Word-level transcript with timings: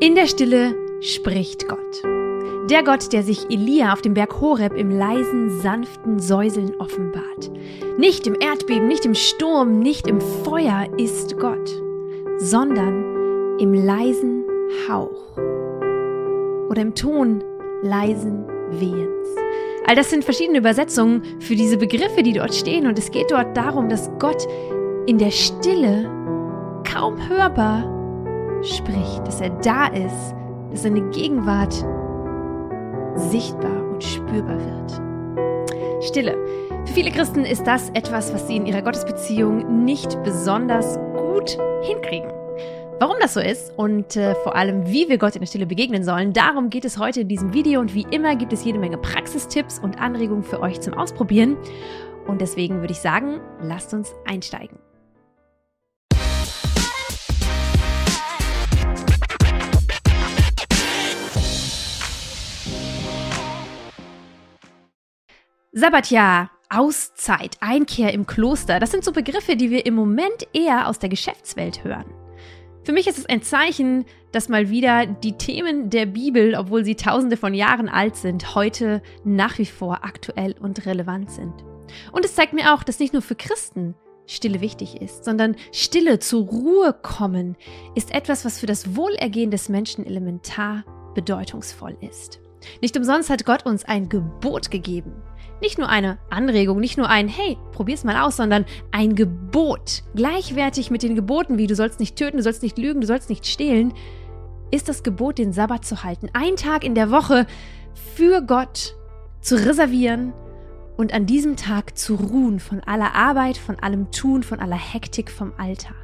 In 0.00 0.16
der 0.16 0.26
Stille 0.26 0.74
spricht 1.00 1.68
Gott. 1.68 2.02
Der 2.68 2.82
Gott, 2.82 3.12
der 3.12 3.22
sich 3.22 3.48
Elia 3.48 3.92
auf 3.92 4.02
dem 4.02 4.14
Berg 4.14 4.40
Horeb 4.40 4.74
im 4.74 4.90
leisen, 4.90 5.60
sanften 5.60 6.18
Säuseln 6.18 6.74
offenbart. 6.78 7.50
Nicht 7.96 8.26
im 8.26 8.34
Erdbeben, 8.34 8.88
nicht 8.88 9.04
im 9.04 9.14
Sturm, 9.14 9.78
nicht 9.78 10.08
im 10.08 10.20
Feuer 10.20 10.88
ist 10.98 11.38
Gott, 11.38 11.80
sondern 12.38 13.58
im 13.58 13.72
leisen 13.72 14.44
Hauch 14.88 15.36
oder 16.68 16.82
im 16.82 16.94
Ton 16.94 17.44
leisen 17.82 18.44
Wehens. 18.70 19.28
All 19.86 19.94
das 19.94 20.10
sind 20.10 20.24
verschiedene 20.24 20.58
Übersetzungen 20.58 21.22
für 21.38 21.54
diese 21.54 21.76
Begriffe, 21.76 22.22
die 22.22 22.32
dort 22.32 22.54
stehen. 22.54 22.86
Und 22.86 22.98
es 22.98 23.10
geht 23.10 23.30
dort 23.30 23.56
darum, 23.56 23.88
dass 23.88 24.10
Gott 24.18 24.44
in 25.06 25.18
der 25.18 25.30
Stille 25.30 26.10
kaum 26.84 27.28
hörbar 27.28 27.93
spricht, 28.64 29.26
dass 29.26 29.40
er 29.40 29.50
da 29.50 29.86
ist, 29.88 30.34
dass 30.70 30.82
seine 30.82 31.02
Gegenwart 31.10 31.74
sichtbar 33.16 33.82
und 33.92 34.02
spürbar 34.02 34.58
wird. 34.58 36.04
Stille. 36.04 36.36
Für 36.84 36.92
viele 36.92 37.10
Christen 37.10 37.44
ist 37.44 37.66
das 37.66 37.90
etwas, 37.90 38.32
was 38.34 38.46
sie 38.46 38.56
in 38.56 38.66
ihrer 38.66 38.82
Gottesbeziehung 38.82 39.84
nicht 39.84 40.22
besonders 40.22 40.98
gut 41.16 41.56
hinkriegen. 41.82 42.30
Warum 43.00 43.16
das 43.20 43.34
so 43.34 43.40
ist 43.40 43.72
und 43.76 44.16
äh, 44.16 44.34
vor 44.36 44.54
allem, 44.54 44.86
wie 44.86 45.08
wir 45.08 45.18
Gott 45.18 45.34
in 45.34 45.40
der 45.40 45.46
Stille 45.46 45.66
begegnen 45.66 46.04
sollen, 46.04 46.32
darum 46.32 46.70
geht 46.70 46.84
es 46.84 46.98
heute 46.98 47.22
in 47.22 47.28
diesem 47.28 47.52
Video 47.52 47.80
und 47.80 47.94
wie 47.94 48.06
immer 48.10 48.36
gibt 48.36 48.52
es 48.52 48.64
jede 48.64 48.78
Menge 48.78 48.98
Praxistipps 48.98 49.80
und 49.80 50.00
Anregungen 50.00 50.44
für 50.44 50.60
euch 50.60 50.80
zum 50.80 50.94
Ausprobieren. 50.94 51.56
Und 52.26 52.40
deswegen 52.40 52.80
würde 52.80 52.92
ich 52.92 53.00
sagen, 53.00 53.40
lasst 53.60 53.92
uns 53.92 54.14
einsteigen. 54.24 54.83
Sabbatjahr, 65.76 66.52
Auszeit, 66.70 67.56
Einkehr 67.58 68.14
im 68.14 68.26
Kloster, 68.26 68.78
das 68.78 68.92
sind 68.92 69.02
so 69.02 69.10
Begriffe, 69.10 69.56
die 69.56 69.70
wir 69.70 69.86
im 69.86 69.94
Moment 69.94 70.46
eher 70.52 70.86
aus 70.88 71.00
der 71.00 71.08
Geschäftswelt 71.08 71.82
hören. 71.82 72.04
Für 72.84 72.92
mich 72.92 73.08
ist 73.08 73.18
es 73.18 73.26
ein 73.26 73.42
Zeichen, 73.42 74.04
dass 74.30 74.48
mal 74.48 74.70
wieder 74.70 75.04
die 75.04 75.36
Themen 75.36 75.90
der 75.90 76.06
Bibel, 76.06 76.54
obwohl 76.54 76.84
sie 76.84 76.94
tausende 76.94 77.36
von 77.36 77.54
Jahren 77.54 77.88
alt 77.88 78.14
sind, 78.14 78.54
heute 78.54 79.02
nach 79.24 79.58
wie 79.58 79.66
vor 79.66 80.04
aktuell 80.04 80.54
und 80.60 80.86
relevant 80.86 81.32
sind. 81.32 81.64
Und 82.12 82.24
es 82.24 82.36
zeigt 82.36 82.52
mir 82.52 82.72
auch, 82.72 82.84
dass 82.84 83.00
nicht 83.00 83.12
nur 83.12 83.22
für 83.22 83.34
Christen 83.34 83.96
Stille 84.26 84.60
wichtig 84.60 85.02
ist, 85.02 85.24
sondern 85.24 85.56
Stille 85.72 86.20
zur 86.20 86.46
Ruhe 86.46 86.94
kommen 87.02 87.56
ist 87.96 88.14
etwas, 88.14 88.44
was 88.44 88.60
für 88.60 88.66
das 88.66 88.94
Wohlergehen 88.94 89.50
des 89.50 89.68
Menschen 89.68 90.06
elementar 90.06 90.84
bedeutungsvoll 91.16 91.96
ist. 92.00 92.43
Nicht 92.80 92.96
umsonst 92.96 93.30
hat 93.30 93.44
Gott 93.44 93.66
uns 93.66 93.84
ein 93.84 94.08
Gebot 94.08 94.70
gegeben. 94.70 95.12
Nicht 95.60 95.78
nur 95.78 95.88
eine 95.88 96.18
Anregung, 96.30 96.80
nicht 96.80 96.98
nur 96.98 97.08
ein 97.08 97.28
Hey, 97.28 97.56
probier's 97.72 98.04
mal 98.04 98.22
aus, 98.22 98.36
sondern 98.36 98.64
ein 98.90 99.14
Gebot. 99.14 100.02
Gleichwertig 100.14 100.90
mit 100.90 101.02
den 101.02 101.14
Geboten 101.14 101.58
wie 101.58 101.66
du 101.66 101.74
sollst 101.74 102.00
nicht 102.00 102.16
töten, 102.16 102.38
du 102.38 102.42
sollst 102.42 102.62
nicht 102.62 102.76
lügen, 102.76 103.00
du 103.00 103.06
sollst 103.06 103.30
nicht 103.30 103.46
stehlen, 103.46 103.94
ist 104.70 104.88
das 104.88 105.02
Gebot, 105.02 105.38
den 105.38 105.52
Sabbat 105.52 105.84
zu 105.84 106.02
halten. 106.02 106.28
Einen 106.32 106.56
Tag 106.56 106.84
in 106.84 106.94
der 106.94 107.10
Woche 107.10 107.46
für 108.16 108.42
Gott 108.42 108.96
zu 109.40 109.54
reservieren 109.54 110.32
und 110.96 111.12
an 111.12 111.26
diesem 111.26 111.56
Tag 111.56 111.96
zu 111.96 112.14
ruhen 112.14 112.60
von 112.60 112.80
aller 112.80 113.14
Arbeit, 113.14 113.56
von 113.56 113.78
allem 113.78 114.10
Tun, 114.10 114.42
von 114.42 114.60
aller 114.60 114.76
Hektik 114.76 115.30
vom 115.30 115.52
Alltag. 115.56 115.94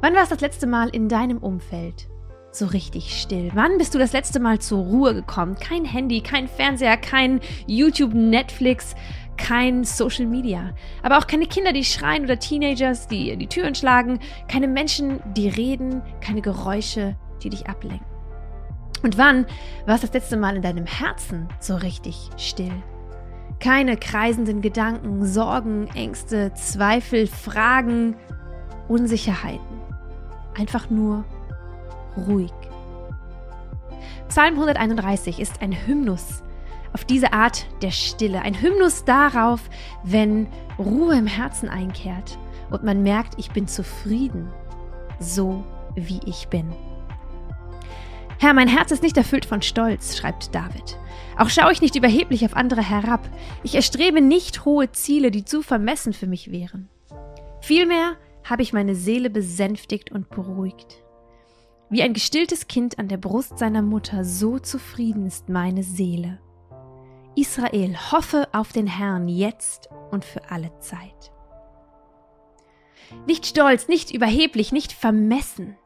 Wann 0.00 0.14
war 0.14 0.22
es 0.22 0.28
das 0.28 0.40
letzte 0.40 0.66
Mal 0.66 0.88
in 0.88 1.08
deinem 1.08 1.38
Umfeld 1.38 2.08
so 2.58 2.66
richtig 2.66 3.20
still? 3.20 3.50
Wann 3.54 3.78
bist 3.78 3.94
du 3.94 3.98
das 3.98 4.12
letzte 4.12 4.40
Mal 4.40 4.58
zur 4.58 4.80
Ruhe 4.80 5.14
gekommen? 5.14 5.56
Kein 5.56 5.84
Handy, 5.84 6.20
kein 6.20 6.48
Fernseher, 6.48 6.96
kein 6.96 7.40
YouTube, 7.66 8.14
Netflix, 8.14 8.94
kein 9.36 9.84
Social 9.84 10.26
Media. 10.26 10.74
Aber 11.02 11.18
auch 11.18 11.26
keine 11.26 11.46
Kinder, 11.46 11.72
die 11.72 11.84
schreien 11.84 12.24
oder 12.24 12.38
Teenagers, 12.38 13.06
die 13.08 13.36
die 13.36 13.46
Türen 13.46 13.74
schlagen. 13.74 14.18
Keine 14.48 14.68
Menschen, 14.68 15.20
die 15.36 15.48
reden, 15.48 16.02
keine 16.20 16.42
Geräusche, 16.42 17.16
die 17.42 17.50
dich 17.50 17.68
ablenken. 17.68 18.06
Und 19.02 19.16
wann 19.16 19.46
war 19.86 19.94
es 19.94 20.00
das 20.00 20.12
letzte 20.12 20.36
Mal 20.36 20.56
in 20.56 20.62
deinem 20.62 20.86
Herzen 20.86 21.48
so 21.60 21.76
richtig 21.76 22.30
still? 22.36 22.72
Keine 23.60 23.96
kreisenden 23.96 24.60
Gedanken, 24.60 25.24
Sorgen, 25.24 25.88
Ängste, 25.94 26.52
Zweifel, 26.54 27.26
Fragen, 27.26 28.16
Unsicherheiten. 28.88 29.78
Einfach 30.56 30.90
nur 30.90 31.24
ruhig. 32.26 32.52
Psalm 34.28 34.54
131 34.54 35.40
ist 35.40 35.62
ein 35.62 35.72
Hymnus 35.72 36.42
auf 36.92 37.04
diese 37.04 37.32
Art 37.32 37.66
der 37.82 37.90
Stille, 37.90 38.42
ein 38.42 38.60
Hymnus 38.60 39.04
darauf, 39.04 39.60
wenn 40.04 40.48
Ruhe 40.78 41.16
im 41.16 41.26
Herzen 41.26 41.68
einkehrt 41.68 42.38
und 42.70 42.84
man 42.84 43.02
merkt, 43.02 43.34
ich 43.38 43.50
bin 43.50 43.68
zufrieden, 43.68 44.48
so 45.20 45.64
wie 45.94 46.20
ich 46.26 46.48
bin. 46.48 46.72
Herr, 48.40 48.54
mein 48.54 48.68
Herz 48.68 48.92
ist 48.92 49.02
nicht 49.02 49.16
erfüllt 49.16 49.46
von 49.46 49.62
Stolz, 49.62 50.16
schreibt 50.16 50.54
David. 50.54 50.98
Auch 51.36 51.50
schaue 51.50 51.72
ich 51.72 51.80
nicht 51.80 51.96
überheblich 51.96 52.44
auf 52.44 52.54
andere 52.54 52.82
herab. 52.82 53.28
Ich 53.62 53.74
erstrebe 53.74 54.20
nicht 54.20 54.64
hohe 54.64 54.90
Ziele, 54.92 55.30
die 55.30 55.44
zu 55.44 55.62
vermessen 55.62 56.12
für 56.12 56.26
mich 56.26 56.50
wären. 56.50 56.88
Vielmehr 57.60 58.16
habe 58.44 58.62
ich 58.62 58.72
meine 58.72 58.94
Seele 58.94 59.28
besänftigt 59.28 60.12
und 60.12 60.30
beruhigt. 60.30 61.02
Wie 61.90 62.02
ein 62.02 62.12
gestilltes 62.12 62.68
Kind 62.68 62.98
an 62.98 63.08
der 63.08 63.16
Brust 63.16 63.58
seiner 63.58 63.80
Mutter, 63.80 64.22
so 64.22 64.58
zufrieden 64.58 65.26
ist 65.26 65.48
meine 65.48 65.82
Seele. 65.82 66.38
Israel, 67.34 67.96
hoffe 68.12 68.46
auf 68.52 68.72
den 68.72 68.86
Herrn 68.86 69.26
jetzt 69.26 69.88
und 70.10 70.24
für 70.24 70.50
alle 70.50 70.70
Zeit. 70.80 71.32
Nicht 73.26 73.46
stolz, 73.46 73.88
nicht 73.88 74.10
überheblich, 74.10 74.70
nicht 74.70 74.92
vermessen. 74.92 75.78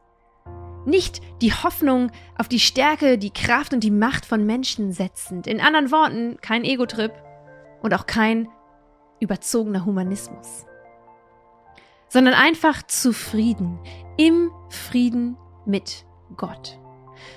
Nicht 0.85 1.21
die 1.41 1.53
Hoffnung 1.53 2.11
auf 2.37 2.49
die 2.49 2.59
Stärke, 2.59 3.17
die 3.17 3.31
Kraft 3.31 3.73
und 3.73 3.81
die 3.81 3.91
Macht 3.91 4.25
von 4.25 4.45
Menschen 4.45 4.91
setzend. 4.91 5.47
In 5.47 5.61
anderen 5.61 5.89
Worten, 5.91 6.37
kein 6.41 6.65
Ego-Trip 6.65 7.13
und 7.81 7.93
auch 7.93 8.05
kein 8.05 8.49
überzogener 9.21 9.85
Humanismus. 9.85 10.65
Sondern 12.09 12.33
einfach 12.33 12.83
zufrieden, 12.83 13.79
im 14.17 14.51
Frieden 14.67 15.37
mit 15.65 16.05
Gott. 16.37 16.79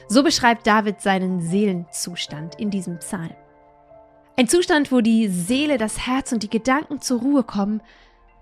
So 0.09 0.23
beschreibt 0.23 0.67
David 0.67 1.01
seinen 1.01 1.41
Seelenzustand 1.41 2.55
in 2.57 2.71
diesem 2.71 2.99
Psalm. 2.99 3.35
Ein 4.37 4.49
Zustand, 4.49 4.93
wo 4.93 5.01
die 5.01 5.29
Seele, 5.29 5.79
das 5.79 6.07
Herz 6.07 6.33
und 6.33 6.43
die 6.43 6.51
Gedanken 6.51 7.01
zur 7.01 7.21
Ruhe 7.21 7.43
kommen 7.43 7.81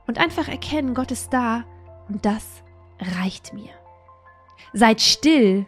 und 0.06 0.18
einfach 0.18 0.48
erkennen, 0.48 0.94
Gott 0.94 1.10
ist 1.10 1.32
da 1.32 1.64
und 2.08 2.24
das 2.24 2.62
reicht 2.98 3.52
mir. 3.52 3.70
Seid 4.72 5.00
still 5.00 5.66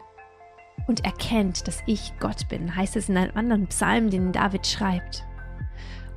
und 0.87 1.05
erkennt, 1.05 1.67
dass 1.69 1.83
ich 1.87 2.13
Gott 2.19 2.49
bin, 2.49 2.75
heißt 2.75 2.97
es 2.97 3.09
in 3.09 3.17
einem 3.17 3.37
anderen 3.37 3.67
Psalm, 3.69 4.11
den 4.11 4.33
David 4.33 4.67
schreibt. 4.67 5.25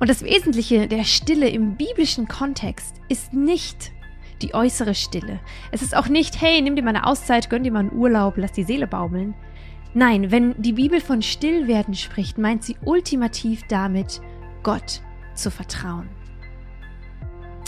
Und 0.00 0.08
das 0.08 0.22
Wesentliche 0.22 0.88
der 0.88 1.04
Stille 1.04 1.48
im 1.48 1.76
biblischen 1.76 2.26
Kontext 2.26 2.96
ist 3.08 3.32
nicht 3.32 3.92
die 4.42 4.54
äußere 4.54 4.94
Stille. 4.94 5.40
Es 5.70 5.82
ist 5.82 5.96
auch 5.96 6.08
nicht, 6.08 6.40
hey, 6.40 6.60
nimm 6.60 6.76
dir 6.76 6.82
mal 6.82 6.90
eine 6.90 7.06
Auszeit, 7.06 7.50
gönn 7.50 7.62
dir 7.62 7.72
mal 7.72 7.80
einen 7.80 7.92
Urlaub, 7.92 8.36
lass 8.36 8.52
die 8.52 8.64
Seele 8.64 8.86
baumeln. 8.86 9.34
Nein, 9.94 10.30
wenn 10.30 10.54
die 10.60 10.72
Bibel 10.72 11.00
von 11.00 11.20
Stillwerden 11.20 11.94
spricht, 11.94 12.38
meint 12.38 12.62
sie 12.62 12.76
ultimativ 12.84 13.62
damit, 13.68 14.20
Gott 14.62 15.02
zu 15.34 15.50
vertrauen. 15.50 16.08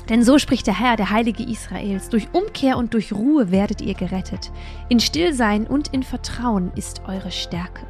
Denn 0.09 0.23
so 0.23 0.39
spricht 0.39 0.67
der 0.67 0.79
Herr, 0.79 0.97
der 0.97 1.11
Heilige 1.11 1.45
Israels, 1.45 2.09
durch 2.09 2.29
Umkehr 2.33 2.77
und 2.77 2.95
durch 2.95 3.13
Ruhe 3.13 3.51
werdet 3.51 3.81
ihr 3.81 3.95
gerettet. 3.95 4.53
In 4.89 5.01
Stillsein 5.01 5.67
und 5.67 5.89
in 5.89 6.03
Vertrauen 6.03 6.73
ist 6.75 7.03
eure 7.07 7.31
Stärke. 7.31 7.87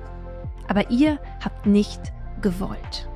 Aber 0.69 0.91
ihr 0.91 1.19
habt 1.43 1.67
nicht 1.67 2.01
gewollt. 2.41 3.09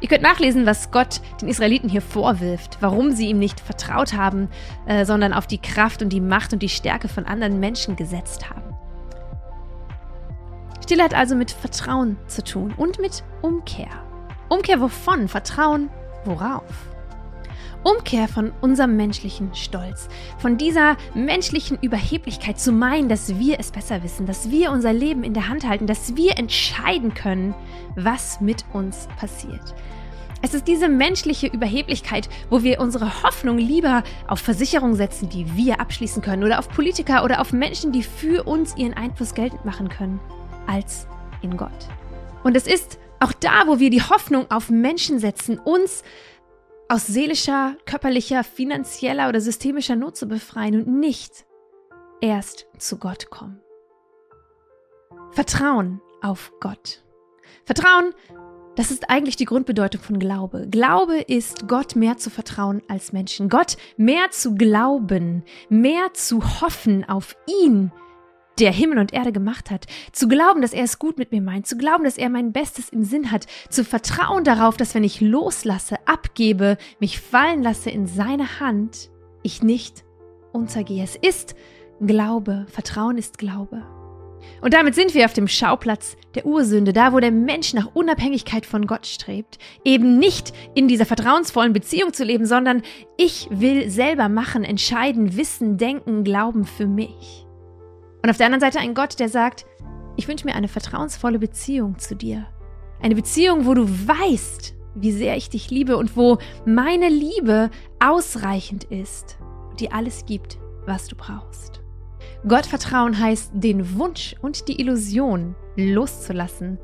Ihr 0.00 0.08
könnt 0.08 0.22
nachlesen, 0.22 0.64
was 0.64 0.90
Gott 0.90 1.20
den 1.40 1.48
Israeliten 1.48 1.88
hier 1.88 2.02
vorwirft, 2.02 2.78
warum 2.80 3.10
sie 3.10 3.28
ihm 3.28 3.38
nicht 3.38 3.58
vertraut 3.58 4.12
haben, 4.14 4.48
äh, 4.86 5.04
sondern 5.04 5.32
auf 5.32 5.46
die 5.46 5.58
Kraft 5.58 6.02
und 6.02 6.10
die 6.10 6.20
Macht 6.20 6.52
und 6.52 6.62
die 6.62 6.68
Stärke 6.68 7.08
von 7.08 7.26
anderen 7.26 7.58
Menschen 7.58 7.96
gesetzt 7.96 8.48
haben. 8.48 8.62
Stille 10.84 11.02
hat 11.02 11.14
also 11.14 11.34
mit 11.34 11.50
Vertrauen 11.50 12.16
zu 12.28 12.42
tun 12.44 12.72
und 12.76 13.00
mit 13.00 13.24
Umkehr. 13.42 13.90
Umkehr 14.48 14.80
wovon? 14.80 15.28
Vertrauen 15.28 15.90
worauf? 16.24 16.62
Umkehr 17.84 18.28
von 18.28 18.52
unserem 18.60 18.96
menschlichen 18.96 19.54
Stolz, 19.54 20.08
von 20.38 20.58
dieser 20.58 20.96
menschlichen 21.14 21.78
Überheblichkeit 21.80 22.58
zu 22.58 22.72
meinen, 22.72 23.08
dass 23.08 23.38
wir 23.38 23.60
es 23.60 23.70
besser 23.70 24.02
wissen, 24.02 24.26
dass 24.26 24.50
wir 24.50 24.70
unser 24.70 24.92
Leben 24.92 25.24
in 25.24 25.34
der 25.34 25.48
Hand 25.48 25.66
halten, 25.66 25.86
dass 25.86 26.16
wir 26.16 26.38
entscheiden 26.38 27.14
können, 27.14 27.54
was 27.94 28.40
mit 28.40 28.64
uns 28.72 29.08
passiert. 29.18 29.74
Es 30.40 30.54
ist 30.54 30.68
diese 30.68 30.88
menschliche 30.88 31.48
Überheblichkeit, 31.48 32.28
wo 32.48 32.62
wir 32.62 32.80
unsere 32.80 33.24
Hoffnung 33.24 33.58
lieber 33.58 34.04
auf 34.28 34.38
Versicherungen 34.38 34.94
setzen, 34.94 35.28
die 35.28 35.56
wir 35.56 35.80
abschließen 35.80 36.22
können, 36.22 36.44
oder 36.44 36.60
auf 36.60 36.68
Politiker 36.68 37.24
oder 37.24 37.40
auf 37.40 37.52
Menschen, 37.52 37.90
die 37.90 38.04
für 38.04 38.44
uns 38.44 38.76
ihren 38.76 38.94
Einfluss 38.94 39.34
geltend 39.34 39.64
machen 39.64 39.88
können, 39.88 40.20
als 40.68 41.08
in 41.42 41.56
Gott. 41.56 41.88
Und 42.44 42.56
es 42.56 42.68
ist 42.68 42.98
auch 43.20 43.32
da, 43.32 43.66
wo 43.66 43.80
wir 43.80 43.90
die 43.90 44.02
Hoffnung 44.02 44.48
auf 44.50 44.70
Menschen 44.70 45.18
setzen, 45.18 45.58
uns 45.58 46.04
aus 46.88 47.06
seelischer, 47.06 47.76
körperlicher, 47.84 48.42
finanzieller 48.42 49.28
oder 49.28 49.40
systemischer 49.40 49.94
Not 49.94 50.16
zu 50.16 50.26
befreien 50.26 50.82
und 50.82 50.98
nicht 51.00 51.44
erst 52.20 52.66
zu 52.78 52.98
Gott 52.98 53.30
kommen. 53.30 53.60
Vertrauen 55.30 56.00
auf 56.22 56.52
Gott. 56.60 57.04
Vertrauen, 57.64 58.14
das 58.76 58.90
ist 58.90 59.10
eigentlich 59.10 59.36
die 59.36 59.44
Grundbedeutung 59.44 60.00
von 60.00 60.18
Glaube. 60.18 60.66
Glaube 60.70 61.18
ist, 61.18 61.68
Gott 61.68 61.96
mehr 61.96 62.16
zu 62.16 62.30
vertrauen 62.30 62.82
als 62.88 63.12
Menschen. 63.12 63.48
Gott 63.48 63.76
mehr 63.96 64.30
zu 64.30 64.54
glauben, 64.54 65.44
mehr 65.68 66.14
zu 66.14 66.60
hoffen 66.60 67.04
auf 67.06 67.36
ihn, 67.62 67.92
der 68.60 68.72
Himmel 68.72 68.98
und 68.98 69.12
Erde 69.12 69.32
gemacht 69.32 69.70
hat, 69.70 69.86
zu 70.12 70.28
glauben, 70.28 70.62
dass 70.62 70.72
er 70.72 70.84
es 70.84 70.98
gut 70.98 71.18
mit 71.18 71.32
mir 71.32 71.40
meint, 71.40 71.66
zu 71.66 71.76
glauben, 71.76 72.04
dass 72.04 72.18
er 72.18 72.28
mein 72.28 72.52
Bestes 72.52 72.88
im 72.88 73.04
Sinn 73.04 73.30
hat, 73.30 73.46
zu 73.70 73.84
vertrauen 73.84 74.44
darauf, 74.44 74.76
dass 74.76 74.94
wenn 74.94 75.04
ich 75.04 75.20
loslasse, 75.20 75.96
abgebe, 76.06 76.78
mich 77.00 77.20
fallen 77.20 77.62
lasse 77.62 77.90
in 77.90 78.06
seine 78.06 78.60
Hand, 78.60 79.10
ich 79.42 79.62
nicht 79.62 80.04
untergehe. 80.52 81.04
Es 81.04 81.16
ist 81.16 81.54
Glaube, 82.00 82.66
Vertrauen 82.68 83.18
ist 83.18 83.38
Glaube. 83.38 83.82
Und 84.60 84.74
damit 84.74 84.94
sind 84.94 85.14
wir 85.14 85.24
auf 85.24 85.32
dem 85.32 85.48
Schauplatz 85.48 86.16
der 86.34 86.46
Ursünde, 86.46 86.92
da 86.92 87.12
wo 87.12 87.20
der 87.20 87.32
Mensch 87.32 87.74
nach 87.74 87.94
Unabhängigkeit 87.94 88.66
von 88.66 88.86
Gott 88.86 89.06
strebt, 89.06 89.58
eben 89.84 90.18
nicht 90.18 90.52
in 90.74 90.88
dieser 90.88 91.06
vertrauensvollen 91.06 91.72
Beziehung 91.72 92.12
zu 92.12 92.24
leben, 92.24 92.46
sondern 92.46 92.82
ich 93.16 93.48
will 93.50 93.90
selber 93.90 94.28
machen, 94.28 94.64
entscheiden, 94.64 95.36
wissen, 95.36 95.76
denken, 95.76 96.24
glauben 96.24 96.64
für 96.64 96.86
mich. 96.86 97.47
Und 98.28 98.32
auf 98.32 98.36
der 98.36 98.44
anderen 98.44 98.60
Seite 98.60 98.78
ein 98.78 98.92
Gott, 98.92 99.20
der 99.20 99.30
sagt, 99.30 99.64
ich 100.18 100.28
wünsche 100.28 100.44
mir 100.44 100.54
eine 100.54 100.68
vertrauensvolle 100.68 101.38
Beziehung 101.38 101.98
zu 101.98 102.14
dir. 102.14 102.46
Eine 103.00 103.14
Beziehung, 103.14 103.64
wo 103.64 103.72
du 103.72 103.88
weißt, 103.88 104.76
wie 104.96 105.12
sehr 105.12 105.38
ich 105.38 105.48
dich 105.48 105.70
liebe 105.70 105.96
und 105.96 106.14
wo 106.14 106.36
meine 106.66 107.08
Liebe 107.08 107.70
ausreichend 108.00 108.84
ist 108.84 109.38
und 109.70 109.80
dir 109.80 109.94
alles 109.94 110.26
gibt, 110.26 110.58
was 110.84 111.08
du 111.08 111.16
brauchst. 111.16 111.80
Gott 112.46 112.66
vertrauen 112.66 113.18
heißt, 113.18 113.52
den 113.54 113.96
Wunsch 113.96 114.36
und 114.42 114.68
die 114.68 114.78
Illusion 114.78 115.54
loszulassen, 115.76 116.76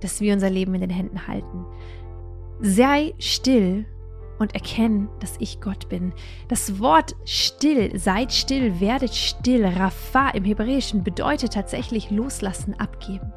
dass 0.00 0.20
wir 0.20 0.34
unser 0.34 0.50
Leben 0.50 0.74
in 0.74 0.82
den 0.82 0.90
Händen 0.90 1.26
halten. 1.26 1.64
Sei 2.60 3.14
still 3.18 3.86
und 4.38 4.54
erkennen, 4.54 5.08
dass 5.20 5.36
ich 5.38 5.60
Gott 5.60 5.88
bin. 5.88 6.12
Das 6.48 6.80
Wort 6.80 7.14
still, 7.24 7.98
seid 7.98 8.32
still, 8.32 8.80
werdet 8.80 9.14
still, 9.14 9.66
Rapha 9.66 10.30
im 10.30 10.44
Hebräischen 10.44 11.04
bedeutet 11.04 11.52
tatsächlich 11.54 12.10
loslassen, 12.10 12.74
abgeben. 12.78 13.32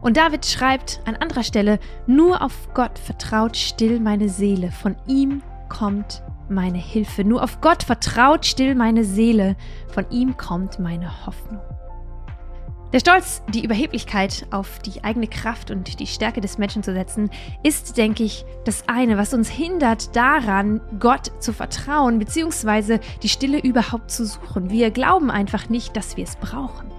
Und 0.00 0.16
David 0.16 0.46
schreibt 0.46 1.00
an 1.04 1.16
anderer 1.16 1.42
Stelle, 1.42 1.78
nur 2.06 2.42
auf 2.42 2.68
Gott 2.74 2.98
vertraut 2.98 3.56
still 3.56 3.98
meine 3.98 4.28
Seele, 4.28 4.70
von 4.70 4.96
ihm 5.06 5.42
kommt 5.68 6.22
meine 6.48 6.78
Hilfe. 6.78 7.24
Nur 7.24 7.42
auf 7.42 7.60
Gott 7.60 7.82
vertraut 7.82 8.46
still 8.46 8.74
meine 8.74 9.04
Seele, 9.04 9.56
von 9.88 10.08
ihm 10.10 10.36
kommt 10.36 10.78
meine 10.78 11.26
Hoffnung. 11.26 11.60
Der 12.92 13.00
Stolz, 13.00 13.42
die 13.52 13.64
Überheblichkeit 13.64 14.46
auf 14.52 14.78
die 14.78 15.02
eigene 15.02 15.26
Kraft 15.26 15.72
und 15.72 15.98
die 15.98 16.06
Stärke 16.06 16.40
des 16.40 16.56
Menschen 16.56 16.84
zu 16.84 16.92
setzen, 16.92 17.30
ist, 17.64 17.96
denke 17.96 18.22
ich, 18.22 18.44
das 18.64 18.84
eine, 18.86 19.18
was 19.18 19.34
uns 19.34 19.50
hindert 19.50 20.14
daran, 20.14 20.80
Gott 21.00 21.32
zu 21.40 21.52
vertrauen, 21.52 22.20
beziehungsweise 22.20 23.00
die 23.24 23.28
Stille 23.28 23.58
überhaupt 23.58 24.12
zu 24.12 24.24
suchen. 24.24 24.70
Wir 24.70 24.92
glauben 24.92 25.32
einfach 25.32 25.68
nicht, 25.68 25.96
dass 25.96 26.16
wir 26.16 26.24
es 26.24 26.36
brauchen. 26.36 26.92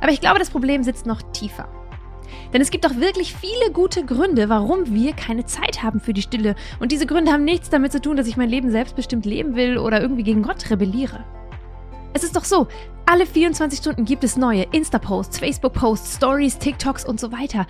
Aber 0.00 0.10
ich 0.10 0.20
glaube, 0.20 0.40
das 0.40 0.50
Problem 0.50 0.82
sitzt 0.82 1.06
noch 1.06 1.22
tiefer. 1.32 1.68
Denn 2.52 2.60
es 2.60 2.72
gibt 2.72 2.84
auch 2.84 2.96
wirklich 2.96 3.34
viele 3.36 3.70
gute 3.72 4.04
Gründe, 4.04 4.48
warum 4.48 4.92
wir 4.92 5.12
keine 5.12 5.44
Zeit 5.44 5.84
haben 5.84 6.00
für 6.00 6.12
die 6.12 6.22
Stille. 6.22 6.56
Und 6.80 6.90
diese 6.90 7.06
Gründe 7.06 7.32
haben 7.32 7.44
nichts 7.44 7.70
damit 7.70 7.92
zu 7.92 8.00
tun, 8.00 8.16
dass 8.16 8.26
ich 8.26 8.36
mein 8.36 8.48
Leben 8.48 8.72
selbstbestimmt 8.72 9.24
leben 9.24 9.54
will 9.54 9.78
oder 9.78 10.00
irgendwie 10.00 10.24
gegen 10.24 10.42
Gott 10.42 10.68
rebelliere. 10.70 11.24
Es 12.12 12.24
ist 12.24 12.34
doch 12.34 12.44
so, 12.44 12.66
alle 13.06 13.24
24 13.24 13.78
Stunden 13.78 14.04
gibt 14.04 14.24
es 14.24 14.36
neue 14.36 14.66
Insta-Posts, 14.72 15.38
Facebook-Posts, 15.38 16.16
Stories, 16.16 16.58
TikToks 16.58 17.04
und 17.04 17.20
so 17.20 17.30
weiter. 17.30 17.66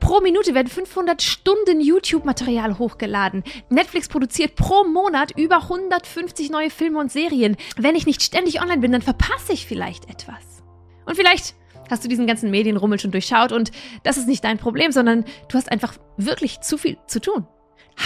Pro 0.00 0.20
Minute 0.20 0.54
werden 0.54 0.68
500 0.68 1.20
Stunden 1.20 1.80
YouTube-Material 1.80 2.78
hochgeladen. 2.78 3.44
Netflix 3.68 4.08
produziert 4.08 4.56
pro 4.56 4.84
Monat 4.84 5.32
über 5.36 5.62
150 5.62 6.50
neue 6.50 6.70
Filme 6.70 6.98
und 7.00 7.12
Serien. 7.12 7.56
Wenn 7.76 7.94
ich 7.94 8.06
nicht 8.06 8.22
ständig 8.22 8.62
online 8.62 8.80
bin, 8.80 8.92
dann 8.92 9.02
verpasse 9.02 9.52
ich 9.52 9.66
vielleicht 9.66 10.08
etwas. 10.08 10.62
Und 11.04 11.16
vielleicht 11.16 11.54
hast 11.90 12.02
du 12.02 12.08
diesen 12.08 12.26
ganzen 12.26 12.50
Medienrummel 12.50 12.98
schon 12.98 13.10
durchschaut 13.10 13.52
und 13.52 13.72
das 14.04 14.16
ist 14.16 14.26
nicht 14.26 14.42
dein 14.42 14.56
Problem, 14.56 14.90
sondern 14.90 15.26
du 15.48 15.58
hast 15.58 15.70
einfach 15.70 15.94
wirklich 16.16 16.60
zu 16.60 16.78
viel 16.78 16.96
zu 17.06 17.20
tun. 17.20 17.46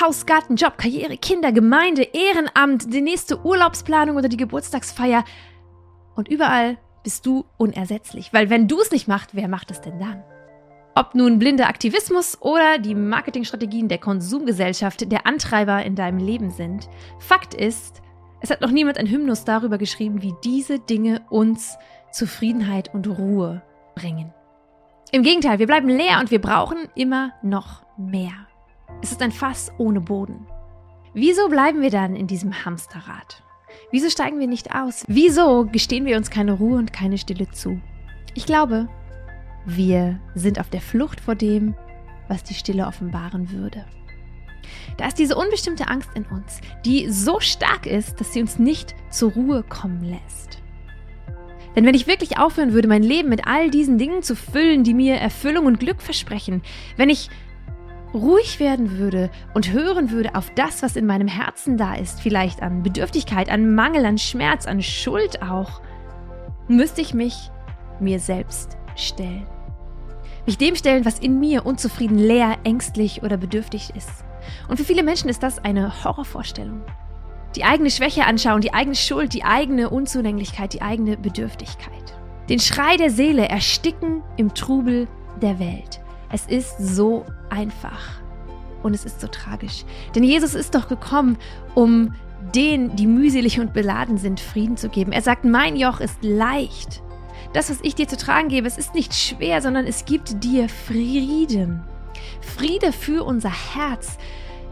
Haus, 0.00 0.26
Garten, 0.26 0.56
Job, 0.56 0.78
Karriere, 0.78 1.16
Kinder, 1.16 1.52
Gemeinde, 1.52 2.02
Ehrenamt, 2.02 2.92
die 2.92 3.00
nächste 3.00 3.44
Urlaubsplanung 3.44 4.16
oder 4.16 4.28
die 4.28 4.36
Geburtstagsfeier. 4.36 5.24
Und 6.16 6.28
überall 6.28 6.78
bist 7.04 7.24
du 7.26 7.44
unersetzlich, 7.56 8.32
weil 8.32 8.50
wenn 8.50 8.66
du 8.66 8.80
es 8.80 8.90
nicht 8.90 9.06
machst, 9.06 9.30
wer 9.34 9.46
macht 9.46 9.70
es 9.70 9.80
denn 9.80 10.00
dann? 10.00 10.24
Ob 10.96 11.14
nun 11.14 11.38
blinder 11.38 11.68
Aktivismus 11.68 12.40
oder 12.40 12.78
die 12.78 12.94
Marketingstrategien 12.94 13.88
der 13.88 13.98
Konsumgesellschaft 13.98 15.12
der 15.12 15.26
Antreiber 15.26 15.84
in 15.84 15.94
deinem 15.94 16.18
Leben 16.18 16.50
sind, 16.50 16.88
Fakt 17.18 17.52
ist, 17.52 18.02
es 18.40 18.50
hat 18.50 18.62
noch 18.62 18.70
niemand 18.70 18.98
ein 18.98 19.06
Hymnus 19.06 19.44
darüber 19.44 19.78
geschrieben, 19.78 20.22
wie 20.22 20.34
diese 20.42 20.78
Dinge 20.78 21.22
uns 21.28 21.76
Zufriedenheit 22.10 22.92
und 22.94 23.06
Ruhe 23.06 23.62
bringen. 23.94 24.32
Im 25.12 25.22
Gegenteil, 25.22 25.58
wir 25.58 25.66
bleiben 25.66 25.88
leer 25.88 26.18
und 26.18 26.30
wir 26.30 26.40
brauchen 26.40 26.78
immer 26.94 27.32
noch 27.42 27.84
mehr. 27.98 28.32
Es 29.02 29.12
ist 29.12 29.22
ein 29.22 29.32
Fass 29.32 29.70
ohne 29.78 30.00
Boden. 30.00 30.46
Wieso 31.12 31.48
bleiben 31.48 31.82
wir 31.82 31.90
dann 31.90 32.16
in 32.16 32.26
diesem 32.26 32.64
Hamsterrad? 32.64 33.42
Wieso 33.92 34.10
steigen 34.10 34.40
wir 34.40 34.48
nicht 34.48 34.74
aus? 34.74 35.04
Wieso 35.06 35.64
gestehen 35.66 36.06
wir 36.06 36.16
uns 36.16 36.30
keine 36.30 36.52
Ruhe 36.52 36.78
und 36.78 36.92
keine 36.92 37.18
Stille 37.18 37.48
zu? 37.50 37.80
Ich 38.34 38.44
glaube, 38.44 38.88
wir 39.64 40.20
sind 40.34 40.58
auf 40.58 40.68
der 40.70 40.80
Flucht 40.80 41.20
vor 41.20 41.36
dem, 41.36 41.74
was 42.28 42.42
die 42.42 42.54
Stille 42.54 42.86
offenbaren 42.86 43.50
würde. 43.52 43.84
Da 44.96 45.06
ist 45.06 45.18
diese 45.18 45.36
unbestimmte 45.36 45.88
Angst 45.88 46.10
in 46.14 46.24
uns, 46.24 46.60
die 46.84 47.08
so 47.10 47.38
stark 47.38 47.86
ist, 47.86 48.20
dass 48.20 48.32
sie 48.32 48.40
uns 48.40 48.58
nicht 48.58 48.96
zur 49.10 49.32
Ruhe 49.32 49.62
kommen 49.62 50.02
lässt. 50.02 50.60
Denn 51.76 51.84
wenn 51.84 51.94
ich 51.94 52.06
wirklich 52.06 52.38
aufhören 52.38 52.72
würde, 52.72 52.88
mein 52.88 53.02
Leben 53.02 53.28
mit 53.28 53.46
all 53.46 53.70
diesen 53.70 53.98
Dingen 53.98 54.22
zu 54.22 54.34
füllen, 54.34 54.82
die 54.82 54.94
mir 54.94 55.16
Erfüllung 55.16 55.66
und 55.66 55.78
Glück 55.78 56.02
versprechen, 56.02 56.62
wenn 56.96 57.10
ich 57.10 57.28
ruhig 58.16 58.58
werden 58.58 58.98
würde 58.98 59.30
und 59.54 59.72
hören 59.72 60.10
würde 60.10 60.34
auf 60.34 60.50
das, 60.54 60.82
was 60.82 60.96
in 60.96 61.06
meinem 61.06 61.28
Herzen 61.28 61.76
da 61.76 61.94
ist, 61.94 62.20
vielleicht 62.20 62.62
an 62.62 62.82
Bedürftigkeit, 62.82 63.50
an 63.50 63.74
Mangel, 63.74 64.04
an 64.04 64.18
Schmerz, 64.18 64.66
an 64.66 64.82
Schuld 64.82 65.42
auch, 65.42 65.80
müsste 66.68 67.00
ich 67.00 67.14
mich 67.14 67.50
mir 68.00 68.18
selbst 68.18 68.76
stellen. 68.96 69.46
Mich 70.46 70.58
dem 70.58 70.76
stellen, 70.76 71.04
was 71.04 71.18
in 71.18 71.40
mir 71.40 71.66
unzufrieden, 71.66 72.18
leer, 72.18 72.56
ängstlich 72.64 73.22
oder 73.22 73.36
bedürftig 73.36 73.90
ist. 73.96 74.24
Und 74.68 74.76
für 74.76 74.84
viele 74.84 75.02
Menschen 75.02 75.28
ist 75.28 75.42
das 75.42 75.58
eine 75.58 76.04
Horrorvorstellung. 76.04 76.82
Die 77.56 77.64
eigene 77.64 77.90
Schwäche 77.90 78.24
anschauen, 78.26 78.60
die 78.60 78.74
eigene 78.74 78.94
Schuld, 78.94 79.32
die 79.32 79.44
eigene 79.44 79.90
Unzulänglichkeit, 79.90 80.72
die 80.72 80.82
eigene 80.82 81.16
Bedürftigkeit. 81.16 82.14
Den 82.48 82.60
Schrei 82.60 82.96
der 82.96 83.10
Seele 83.10 83.48
ersticken 83.48 84.22
im 84.36 84.54
Trubel 84.54 85.08
der 85.42 85.58
Welt. 85.58 86.00
Es 86.30 86.46
ist 86.46 86.76
so 86.78 87.24
einfach. 87.50 88.20
Und 88.82 88.94
es 88.94 89.04
ist 89.04 89.20
so 89.20 89.26
tragisch. 89.26 89.84
Denn 90.14 90.22
Jesus 90.22 90.54
ist 90.54 90.74
doch 90.74 90.88
gekommen, 90.88 91.38
um 91.74 92.14
denen, 92.54 92.94
die 92.96 93.06
mühselig 93.06 93.58
und 93.60 93.72
beladen 93.72 94.18
sind, 94.18 94.40
Frieden 94.40 94.76
zu 94.76 94.88
geben. 94.88 95.12
Er 95.12 95.22
sagt, 95.22 95.44
mein 95.44 95.76
Joch 95.76 96.00
ist 96.00 96.18
leicht. 96.22 97.02
Das, 97.52 97.70
was 97.70 97.78
ich 97.82 97.94
dir 97.94 98.06
zu 98.06 98.16
tragen 98.16 98.48
gebe, 98.48 98.66
es 98.66 98.78
ist 98.78 98.94
nicht 98.94 99.14
schwer, 99.14 99.62
sondern 99.62 99.86
es 99.86 100.04
gibt 100.04 100.44
dir 100.44 100.68
Frieden. 100.68 101.82
Friede 102.40 102.92
für 102.92 103.24
unser 103.24 103.50
Herz, 103.50 104.18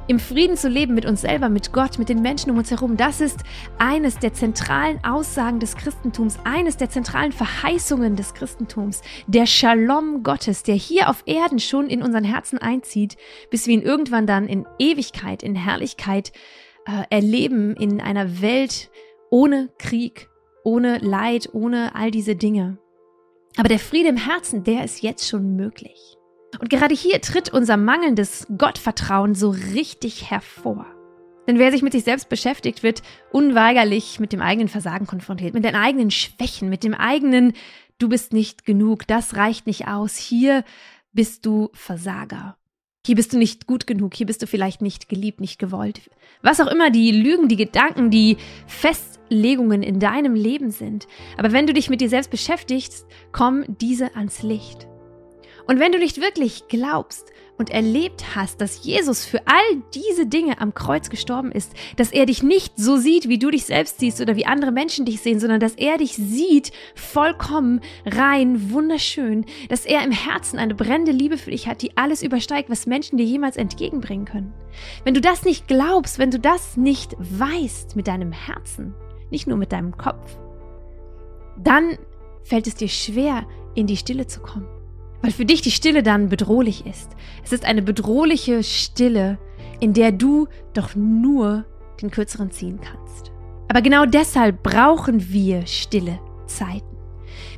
im 0.07 0.19
Frieden 0.19 0.57
zu 0.57 0.69
leben 0.69 0.95
mit 0.95 1.07
uns 1.07 1.23
selber, 1.23 1.49
mit 1.49 1.73
Gott, 1.73 1.99
mit 1.99 2.09
den 2.09 2.21
Menschen 2.21 2.51
um 2.51 2.59
uns 2.59 2.71
herum, 2.71 2.97
das 2.97 3.21
ist 3.21 3.41
eines 3.79 4.19
der 4.19 4.35
zentralen 4.35 5.03
Aussagen 5.03 5.61
des 5.61 5.77
Christentums, 5.77 6.39
eines 6.45 6.77
der 6.77 6.91
zentralen 6.91 7.33
Verheißungen 7.33 8.17
des 8.17 8.35
Christentums, 8.35 9.03
der 9.27 9.47
Shalom 9.47 10.23
Gottes, 10.23 10.63
der 10.63 10.75
hier 10.75 11.09
auf 11.09 11.23
Erden 11.27 11.59
schon 11.59 11.89
in 11.89 12.03
unseren 12.03 12.25
Herzen 12.25 12.59
einzieht, 12.59 13.17
bis 13.51 13.67
wir 13.67 13.75
ihn 13.75 13.83
irgendwann 13.83 14.27
dann 14.27 14.47
in 14.47 14.67
Ewigkeit, 14.79 15.43
in 15.43 15.55
Herrlichkeit 15.55 16.33
äh, 16.87 17.05
erleben, 17.11 17.75
in 17.75 18.01
einer 18.01 18.43
Welt 18.43 18.91
ohne 19.31 19.71
Krieg, 19.79 20.29
ohne 20.65 20.99
Leid, 20.99 21.49
ohne 21.53 21.95
all 21.95 22.11
diese 22.11 22.37
Dinge. 22.37 22.79
Aber 23.57 23.69
der 23.69 23.79
Friede 23.79 24.09
im 24.09 24.17
Herzen, 24.17 24.65
der 24.65 24.85
ist 24.85 25.03
jetzt 25.03 25.29
schon 25.29 25.57
möglich. 25.57 26.19
Und 26.59 26.71
gerade 26.71 26.95
hier 26.95 27.21
tritt 27.21 27.53
unser 27.53 27.77
mangelndes 27.77 28.47
Gottvertrauen 28.57 29.35
so 29.35 29.51
richtig 29.51 30.31
hervor. 30.31 30.87
Denn 31.47 31.59
wer 31.59 31.71
sich 31.71 31.83
mit 31.83 31.93
sich 31.93 32.05
selbst 32.05 32.29
beschäftigt, 32.29 32.83
wird 32.83 33.03
unweigerlich 33.31 34.19
mit 34.19 34.33
dem 34.33 34.41
eigenen 34.41 34.69
Versagen 34.69 35.07
konfrontiert, 35.07 35.53
mit 35.53 35.65
den 35.65 35.75
eigenen 35.75 36.11
Schwächen, 36.11 36.71
mit 36.71 36.85
dem 36.85 36.95
eigenen 36.95 37.53
Du 37.99 38.09
bist 38.09 38.33
nicht 38.33 38.65
genug, 38.65 39.07
das 39.07 39.37
reicht 39.37 39.69
nicht 39.69 39.87
aus, 39.87 40.17
hier 40.17 40.65
bist 41.13 41.47
du 41.47 41.71
Versager. 41.75 42.57
Hier 43.07 43.15
bist 43.15 43.33
du 43.33 43.39
nicht 43.39 43.67
gut 43.67 43.87
genug, 43.87 44.15
hier 44.15 44.27
bist 44.27 44.43
du 44.43 44.47
vielleicht 44.47 44.83
nicht 44.83 45.09
geliebt, 45.09 45.41
nicht 45.41 45.59
gewollt. 45.59 46.01
Was 46.43 46.61
auch 46.61 46.67
immer 46.67 46.91
die 46.91 47.13
Lügen, 47.13 47.49
die 47.49 47.57
Gedanken, 47.57 48.11
die 48.11 48.39
Festlegungen 48.67 49.83
in 49.83 50.01
deinem 50.01 50.35
Leben 50.35 50.71
sind. 50.71 51.07
Aber 51.37 51.53
wenn 51.53 51.67
du 51.67 51.73
dich 51.73 51.89
mit 51.89 52.01
dir 52.01 52.09
selbst 52.09 52.31
beschäftigst, 52.31 53.07
kommen 53.31 53.77
diese 53.81 54.17
ans 54.17 54.43
Licht. 54.43 54.89
Und 55.67 55.81
wenn 55.81 55.93
du 55.93 55.99
nicht 55.99 56.21
wirklich 56.21 56.69
glaubst 56.69 57.33
und 57.57 57.71
erlebt 57.71 58.35
hast, 58.35 58.61
dass 58.61 58.85
Jesus 58.85 59.25
für 59.25 59.47
all 59.47 59.83
diese 59.95 60.27
Dinge 60.27 60.61
am 60.61 60.75
Kreuz 60.75 61.09
gestorben 61.09 61.53
ist, 61.53 61.73
dass 61.97 62.13
er 62.13 62.27
dich 62.27 62.43
nicht 62.43 62.75
so 62.77 62.97
sieht, 62.97 63.29
wie 63.29 63.39
du 63.39 63.51
dich 63.51 63.65
selbst 63.65 64.01
siehst 64.01 64.21
oder 64.21 64.37
wie 64.37 64.47
andere 64.47 64.73
Menschen 64.73 65.07
dich 65.07 65.21
sehen, 65.21 65.41
sondern 65.41 65.61
dass 65.61 65.75
er 65.75 65.99
dich 65.99 66.15
sieht, 66.17 66.73
vollkommen, 66.95 67.81
rein, 68.05 68.73
wunderschön, 68.73 69.47
dass 69.69 69.87
er 69.87 70.03
im 70.05 70.11
Herzen 70.11 70.59
eine 70.59 70.75
brennende 70.75 71.13
Liebe 71.13 71.39
für 71.39 71.53
dich 71.53 71.69
hat, 71.69 71.81
die 71.81 71.97
alles 71.97 72.23
übersteigt, 72.23 72.71
was 72.71 72.87
Menschen 72.87 73.19
dir 73.19 73.25
jemals 73.27 73.57
entgegenbringen 73.57 74.27
können. 74.27 74.53
Wenn 75.05 75.15
du 75.15 75.21
das 75.21 75.45
nicht 75.45 75.69
glaubst, 75.69 76.19
wenn 76.19 76.33
du 76.33 76.41
das 76.41 76.77
nicht 76.77 77.15
weißt 77.19 77.95
mit 77.95 78.09
deinem 78.09 78.33
Herzen, 78.33 78.95
nicht 79.31 79.47
nur 79.47 79.57
mit 79.57 79.73
deinem 79.73 79.97
Kopf, 79.97 80.37
dann 81.63 81.97
fällt 82.43 82.67
es 82.67 82.75
dir 82.75 82.89
schwer, 82.89 83.47
in 83.77 83.87
die 83.87 83.97
Stille 83.97 84.27
zu 84.27 84.41
kommen 84.41 84.67
weil 85.25 85.33
für 85.33 85.47
dich 85.47 85.63
die 85.63 85.71
Stille 85.71 86.03
dann 86.03 86.29
bedrohlich 86.29 86.85
ist. 86.85 87.13
Es 87.43 87.53
ist 87.55 87.65
eine 87.65 87.81
bedrohliche 87.81 88.63
Stille, 88.63 89.39
in 89.81 89.95
der 89.95 90.13
du 90.13 90.49
doch 90.75 90.95
nur 90.95 91.65
den 92.03 92.11
kürzeren 92.11 92.51
ziehen 92.51 92.79
kannst. 92.79 93.33
Aber 93.69 93.81
genau 93.81 94.05
deshalb 94.05 94.63
brauchen 94.63 95.33
wir 95.33 95.67
stille 95.67 96.21
Zeiten. 96.45 96.99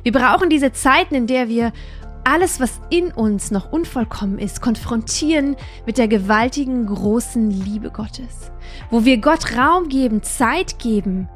Wir 0.03 0.13
brauchen 0.13 0.49
diese 0.49 0.71
Zeiten, 0.71 1.13
in 1.13 1.27
der 1.27 1.49
wir 1.49 1.73
alles, 2.23 2.61
was 2.61 2.79
in 2.89 3.11
uns 3.11 3.51
noch 3.51 3.69
unvollkommen 3.69 4.39
ist, 4.39 4.61
konfrontieren 4.61 5.57
mit 5.85 5.97
der 5.97 6.07
gewaltigen, 6.07 6.85
großen 6.85 7.51
Liebe 7.51 7.91
Gottes. 7.91 8.49
Wo 8.91 9.03
wir 9.03 9.17
Gott 9.17 9.57
Raum 9.57 9.89
geben, 9.89 10.23
Zeit 10.23 10.79
geben, 10.79 11.27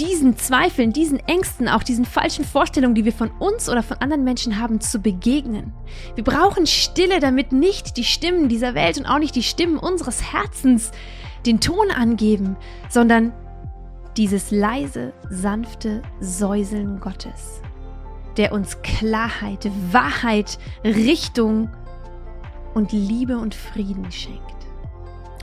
diesen 0.00 0.36
Zweifeln, 0.36 0.92
diesen 0.92 1.18
Ängsten, 1.28 1.68
auch 1.68 1.82
diesen 1.82 2.06
falschen 2.06 2.44
Vorstellungen, 2.44 2.94
die 2.94 3.04
wir 3.04 3.12
von 3.12 3.30
uns 3.38 3.68
oder 3.68 3.82
von 3.82 3.98
anderen 3.98 4.24
Menschen 4.24 4.58
haben, 4.58 4.80
zu 4.80 4.98
begegnen. 5.00 5.72
Wir 6.14 6.24
brauchen 6.24 6.66
Stille, 6.66 7.20
damit 7.20 7.52
nicht 7.52 7.98
die 7.98 8.04
Stimmen 8.04 8.48
dieser 8.48 8.74
Welt 8.74 8.98
und 8.98 9.06
auch 9.06 9.18
nicht 9.18 9.34
die 9.34 9.42
Stimmen 9.42 9.76
unseres 9.76 10.32
Herzens 10.32 10.90
den 11.44 11.60
Ton 11.60 11.90
angeben, 11.90 12.56
sondern 12.88 13.32
dieses 14.16 14.50
leise, 14.50 15.12
sanfte 15.28 16.02
Säuseln 16.20 16.98
Gottes, 17.00 17.60
der 18.38 18.52
uns 18.52 18.80
Klarheit, 18.82 19.70
Wahrheit, 19.92 20.58
Richtung 20.82 21.70
und 22.74 22.92
Liebe 22.92 23.38
und 23.38 23.54
Frieden 23.54 24.10
schenkt. 24.10 24.40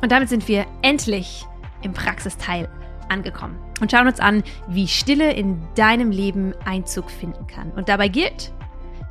Und 0.02 0.12
damit 0.12 0.30
sind 0.30 0.48
wir 0.48 0.66
endlich 0.82 1.46
im 1.84 1.94
Praxisteil 1.94 2.68
angekommen 3.10 3.58
und 3.82 3.92
schauen 3.92 4.08
uns 4.08 4.20
an, 4.20 4.44
wie 4.68 4.88
Stille 4.88 5.34
in 5.34 5.60
deinem 5.76 6.12
Leben 6.12 6.54
Einzug 6.66 7.10
finden 7.10 7.48
kann. 7.48 7.72
Und 7.72 7.90
dabei 7.90 8.08
gilt, 8.08 8.52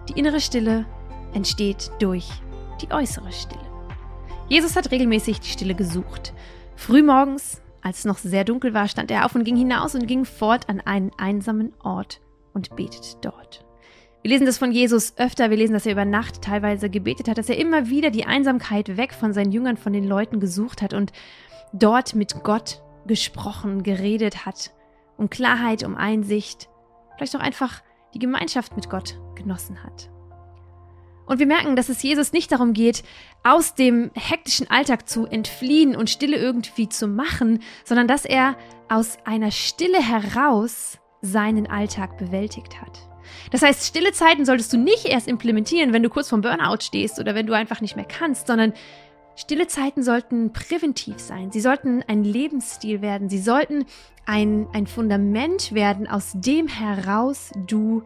die 0.08 0.18
innere 0.18 0.40
Stille 0.40 0.86
entsteht 1.34 1.90
durch 1.98 2.28
die 2.80 2.90
äußere 2.90 3.32
Stille. 3.32 3.60
Jesus 4.48 4.76
hat 4.76 4.90
regelmäßig 4.90 5.40
die 5.40 5.48
Stille 5.50 5.74
gesucht. 5.74 6.32
Frühmorgens, 6.76 7.60
als 7.82 8.00
es 8.00 8.04
noch 8.04 8.18
sehr 8.18 8.44
dunkel 8.44 8.74
war, 8.74 8.88
stand 8.88 9.10
er 9.10 9.24
auf 9.24 9.34
und 9.34 9.44
ging 9.44 9.56
hinaus 9.56 9.94
und 9.94 10.06
ging 10.06 10.24
fort 10.24 10.68
an 10.68 10.80
einen 10.80 11.10
einsamen 11.18 11.72
Ort 11.82 12.20
und 12.52 12.76
betete 12.76 13.16
dort. 13.20 13.64
Wir 14.22 14.30
lesen 14.30 14.46
das 14.46 14.58
von 14.58 14.72
Jesus 14.72 15.14
öfter, 15.18 15.50
wir 15.50 15.56
lesen, 15.56 15.74
dass 15.74 15.86
er 15.86 15.92
über 15.92 16.04
Nacht 16.04 16.42
teilweise 16.42 16.90
gebetet 16.90 17.28
hat, 17.28 17.38
dass 17.38 17.48
er 17.48 17.58
immer 17.58 17.88
wieder 17.88 18.10
die 18.10 18.24
Einsamkeit 18.24 18.96
weg 18.96 19.14
von 19.14 19.32
seinen 19.32 19.52
Jüngern, 19.52 19.76
von 19.76 19.92
den 19.92 20.04
Leuten 20.04 20.40
gesucht 20.40 20.82
hat 20.82 20.94
und 20.94 21.12
dort 21.72 22.14
mit 22.14 22.42
Gott 22.42 22.82
gesprochen, 23.06 23.82
geredet 23.82 24.46
hat, 24.46 24.72
um 25.16 25.30
Klarheit, 25.30 25.82
um 25.82 25.96
Einsicht, 25.96 26.68
vielleicht 27.16 27.36
auch 27.36 27.40
einfach 27.40 27.82
die 28.14 28.18
Gemeinschaft 28.18 28.76
mit 28.76 28.90
Gott 28.90 29.18
genossen 29.34 29.82
hat. 29.82 30.10
Und 31.26 31.40
wir 31.40 31.46
merken, 31.46 31.74
dass 31.74 31.88
es 31.88 32.02
Jesus 32.02 32.32
nicht 32.32 32.52
darum 32.52 32.72
geht, 32.72 33.02
aus 33.42 33.74
dem 33.74 34.10
hektischen 34.14 34.70
Alltag 34.70 35.08
zu 35.08 35.26
entfliehen 35.26 35.96
und 35.96 36.08
Stille 36.08 36.36
irgendwie 36.36 36.88
zu 36.88 37.08
machen, 37.08 37.62
sondern 37.84 38.06
dass 38.06 38.24
er 38.24 38.56
aus 38.88 39.18
einer 39.24 39.50
Stille 39.50 40.00
heraus 40.00 40.98
seinen 41.22 41.66
Alltag 41.66 42.16
bewältigt 42.18 42.80
hat. 42.80 43.08
Das 43.50 43.62
heißt, 43.62 43.84
stille 43.84 44.12
Zeiten 44.12 44.44
solltest 44.44 44.72
du 44.72 44.78
nicht 44.78 45.04
erst 45.04 45.26
implementieren, 45.26 45.92
wenn 45.92 46.04
du 46.04 46.10
kurz 46.10 46.28
vorm 46.28 46.42
Burnout 46.42 46.82
stehst 46.82 47.18
oder 47.18 47.34
wenn 47.34 47.46
du 47.46 47.54
einfach 47.54 47.80
nicht 47.80 47.96
mehr 47.96 48.04
kannst, 48.04 48.46
sondern 48.46 48.72
Stille 49.36 49.66
Zeiten 49.66 50.02
sollten 50.02 50.54
präventiv 50.54 51.18
sein. 51.18 51.52
Sie 51.52 51.60
sollten 51.60 52.02
ein 52.08 52.24
Lebensstil 52.24 53.02
werden. 53.02 53.28
Sie 53.28 53.38
sollten 53.38 53.84
ein, 54.24 54.66
ein 54.72 54.86
Fundament 54.86 55.72
werden, 55.74 56.08
aus 56.08 56.32
dem 56.34 56.68
heraus 56.68 57.50
du 57.66 58.02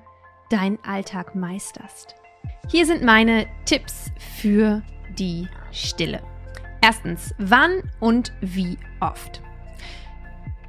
deinen 0.51 0.79
Alltag 0.85 1.37
meisterst. 1.37 2.17
Hier 2.69 2.85
sind 2.85 3.05
meine 3.05 3.47
Tipps 3.65 4.11
für 4.43 4.83
die 5.19 5.47
Stille. 5.71 6.21
Erstens, 6.83 7.33
wann 7.39 7.83
und 8.01 8.33
wie 8.41 8.77
oft? 8.99 9.41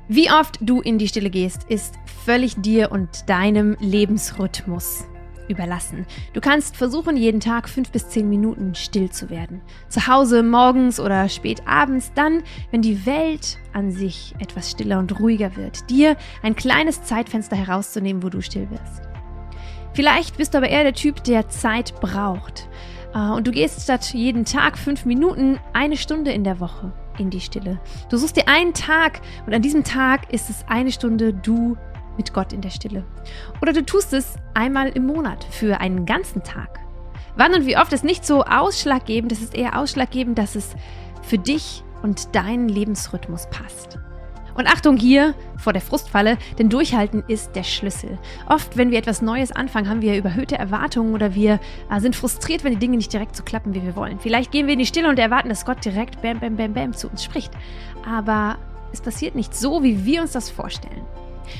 Wie 0.07 0.29
oft 0.29 0.59
du 0.61 0.81
in 0.81 0.99
die 0.99 1.07
Stille 1.07 1.31
gehst, 1.31 1.63
ist 1.69 1.95
völlig 2.23 2.55
dir 2.61 2.91
und 2.91 3.27
deinem 3.27 3.77
Lebensrhythmus 3.79 5.05
überlassen. 5.51 6.05
Du 6.33 6.41
kannst 6.41 6.75
versuchen, 6.77 7.17
jeden 7.17 7.39
Tag 7.39 7.69
fünf 7.69 7.91
bis 7.91 8.09
zehn 8.09 8.29
Minuten 8.29 8.73
still 8.75 9.09
zu 9.09 9.29
werden. 9.29 9.61
Zu 9.89 10.07
Hause, 10.07 10.41
morgens 10.41 10.99
oder 10.99 11.29
spät 11.29 11.67
abends, 11.67 12.11
dann, 12.15 12.43
wenn 12.71 12.81
die 12.81 13.05
Welt 13.05 13.59
an 13.73 13.91
sich 13.91 14.33
etwas 14.39 14.71
stiller 14.71 14.99
und 14.99 15.19
ruhiger 15.19 15.55
wird, 15.55 15.89
dir 15.89 16.15
ein 16.41 16.55
kleines 16.55 17.03
Zeitfenster 17.03 17.55
herauszunehmen, 17.55 18.23
wo 18.23 18.29
du 18.29 18.41
still 18.41 18.69
wirst. 18.71 19.03
Vielleicht 19.93 20.37
bist 20.37 20.53
du 20.53 20.57
aber 20.57 20.69
eher 20.69 20.83
der 20.83 20.93
Typ, 20.93 21.23
der 21.23 21.49
Zeit 21.49 21.99
braucht. 21.99 22.69
Äh, 23.13 23.31
und 23.31 23.45
du 23.45 23.51
gehst 23.51 23.81
statt 23.81 24.13
jeden 24.13 24.45
Tag 24.45 24.77
fünf 24.77 25.05
Minuten 25.05 25.59
eine 25.73 25.97
Stunde 25.97 26.31
in 26.31 26.43
der 26.43 26.59
Woche 26.59 26.93
in 27.17 27.29
die 27.29 27.41
Stille. 27.41 27.79
Du 28.09 28.17
suchst 28.17 28.37
dir 28.37 28.47
einen 28.47 28.73
Tag 28.73 29.21
und 29.45 29.53
an 29.53 29.61
diesem 29.61 29.83
Tag 29.83 30.31
ist 30.33 30.49
es 30.49 30.63
eine 30.67 30.91
Stunde 30.91 31.33
du 31.33 31.77
mit 32.21 32.33
Gott 32.33 32.53
in 32.53 32.61
der 32.61 32.69
Stille. 32.69 33.03
Oder 33.63 33.73
du 33.73 33.83
tust 33.83 34.13
es 34.13 34.35
einmal 34.53 34.89
im 34.89 35.07
Monat 35.07 35.43
für 35.49 35.81
einen 35.81 36.05
ganzen 36.05 36.43
Tag. 36.43 36.79
Wann 37.35 37.55
und 37.55 37.65
wie 37.65 37.77
oft 37.77 37.91
ist 37.93 38.03
nicht 38.03 38.27
so 38.27 38.43
ausschlaggebend, 38.43 39.31
es 39.31 39.41
ist 39.41 39.55
eher 39.55 39.79
ausschlaggebend, 39.79 40.37
dass 40.37 40.55
es 40.55 40.75
für 41.23 41.39
dich 41.39 41.83
und 42.03 42.35
deinen 42.35 42.69
Lebensrhythmus 42.69 43.47
passt. 43.49 43.97
Und 44.53 44.67
Achtung 44.67 44.97
hier 44.97 45.33
vor 45.57 45.73
der 45.73 45.81
Frustfalle, 45.81 46.37
denn 46.59 46.69
Durchhalten 46.69 47.23
ist 47.27 47.55
der 47.55 47.63
Schlüssel. 47.63 48.19
Oft, 48.47 48.77
wenn 48.77 48.91
wir 48.91 48.99
etwas 48.99 49.23
Neues 49.23 49.51
anfangen, 49.51 49.89
haben 49.89 50.03
wir 50.03 50.15
überhöhte 50.15 50.59
Erwartungen 50.59 51.15
oder 51.15 51.33
wir 51.33 51.59
äh, 51.89 51.99
sind 52.01 52.15
frustriert, 52.15 52.63
wenn 52.63 52.73
die 52.73 52.79
Dinge 52.79 52.97
nicht 52.97 53.13
direkt 53.13 53.35
so 53.35 53.41
klappen, 53.41 53.73
wie 53.73 53.81
wir 53.81 53.95
wollen. 53.95 54.19
Vielleicht 54.19 54.51
gehen 54.51 54.67
wir 54.67 54.73
in 54.73 54.79
die 54.79 54.85
Stille 54.85 55.09
und 55.09 55.17
erwarten, 55.17 55.49
dass 55.49 55.65
Gott 55.65 55.83
direkt 55.83 56.21
bam, 56.21 56.39
bam, 56.39 56.57
bam, 56.57 56.73
bam 56.73 56.93
zu 56.93 57.07
uns 57.07 57.23
spricht. 57.23 57.51
Aber 58.05 58.57
es 58.91 59.01
passiert 59.01 59.33
nicht 59.33 59.55
so, 59.55 59.81
wie 59.81 60.05
wir 60.05 60.21
uns 60.21 60.33
das 60.33 60.51
vorstellen. 60.51 61.07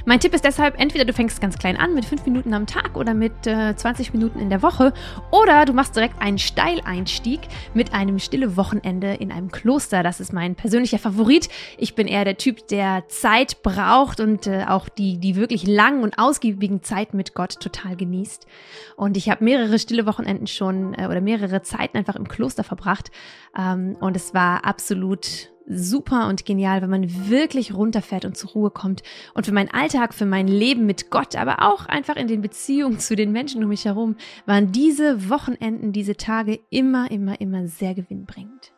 Mein 0.05 0.19
Tipp 0.19 0.33
ist 0.33 0.43
deshalb, 0.43 0.79
entweder 0.79 1.05
du 1.05 1.13
fängst 1.13 1.41
ganz 1.41 1.57
klein 1.57 1.77
an 1.77 1.93
mit 1.93 2.05
5 2.05 2.25
Minuten 2.25 2.53
am 2.53 2.65
Tag 2.65 2.95
oder 2.95 3.13
mit 3.13 3.47
äh, 3.47 3.75
20 3.75 4.13
Minuten 4.13 4.39
in 4.39 4.49
der 4.49 4.61
Woche 4.61 4.93
oder 5.31 5.65
du 5.65 5.73
machst 5.73 5.95
direkt 5.95 6.21
einen 6.21 6.37
Steileinstieg 6.37 7.41
mit 7.73 7.93
einem 7.93 8.19
stille 8.19 8.57
Wochenende 8.57 9.13
in 9.13 9.31
einem 9.31 9.51
Kloster. 9.51 10.03
Das 10.03 10.19
ist 10.19 10.33
mein 10.33 10.55
persönlicher 10.55 10.99
Favorit. 10.99 11.49
Ich 11.77 11.95
bin 11.95 12.07
eher 12.07 12.25
der 12.25 12.37
Typ, 12.37 12.67
der 12.67 13.07
Zeit 13.07 13.63
braucht 13.63 14.19
und 14.19 14.47
äh, 14.47 14.65
auch 14.67 14.89
die, 14.89 15.17
die 15.17 15.35
wirklich 15.35 15.67
langen 15.67 16.03
und 16.03 16.17
ausgiebigen 16.17 16.83
Zeiten 16.83 17.17
mit 17.17 17.33
Gott 17.33 17.59
total 17.59 17.95
genießt. 17.95 18.47
Und 18.95 19.17
ich 19.17 19.29
habe 19.29 19.43
mehrere 19.43 19.79
stille 19.79 20.05
Wochenenden 20.05 20.47
schon 20.47 20.93
äh, 20.93 21.07
oder 21.07 21.21
mehrere 21.21 21.61
Zeiten 21.61 21.97
einfach 21.97 22.15
im 22.15 22.27
Kloster 22.27 22.63
verbracht 22.63 23.11
ähm, 23.57 23.97
und 23.99 24.15
es 24.15 24.33
war 24.33 24.65
absolut 24.65 25.51
super 25.71 26.27
und 26.27 26.45
genial, 26.45 26.81
wenn 26.81 26.89
man 26.89 27.29
wirklich 27.29 27.73
runterfährt 27.73 28.25
und 28.25 28.37
zur 28.37 28.51
Ruhe 28.51 28.71
kommt. 28.71 29.03
Und 29.33 29.45
für 29.45 29.53
meinen 29.53 29.71
Alltag, 29.71 30.13
für 30.13 30.25
mein 30.25 30.47
Leben 30.47 30.85
mit 30.85 31.09
Gott, 31.09 31.35
aber 31.35 31.61
auch 31.61 31.85
einfach 31.85 32.15
in 32.15 32.27
den 32.27 32.41
Beziehungen 32.41 32.99
zu 32.99 33.15
den 33.15 33.31
Menschen 33.31 33.63
um 33.63 33.69
mich 33.69 33.85
herum, 33.85 34.15
waren 34.45 34.71
diese 34.71 35.29
Wochenenden, 35.29 35.93
diese 35.93 36.15
Tage 36.15 36.59
immer, 36.69 37.09
immer, 37.11 37.39
immer 37.39 37.67
sehr 37.67 37.93
gewinnbringend. 37.93 38.73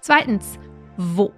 Zweitens, 0.00 0.58
wo? 0.96 1.32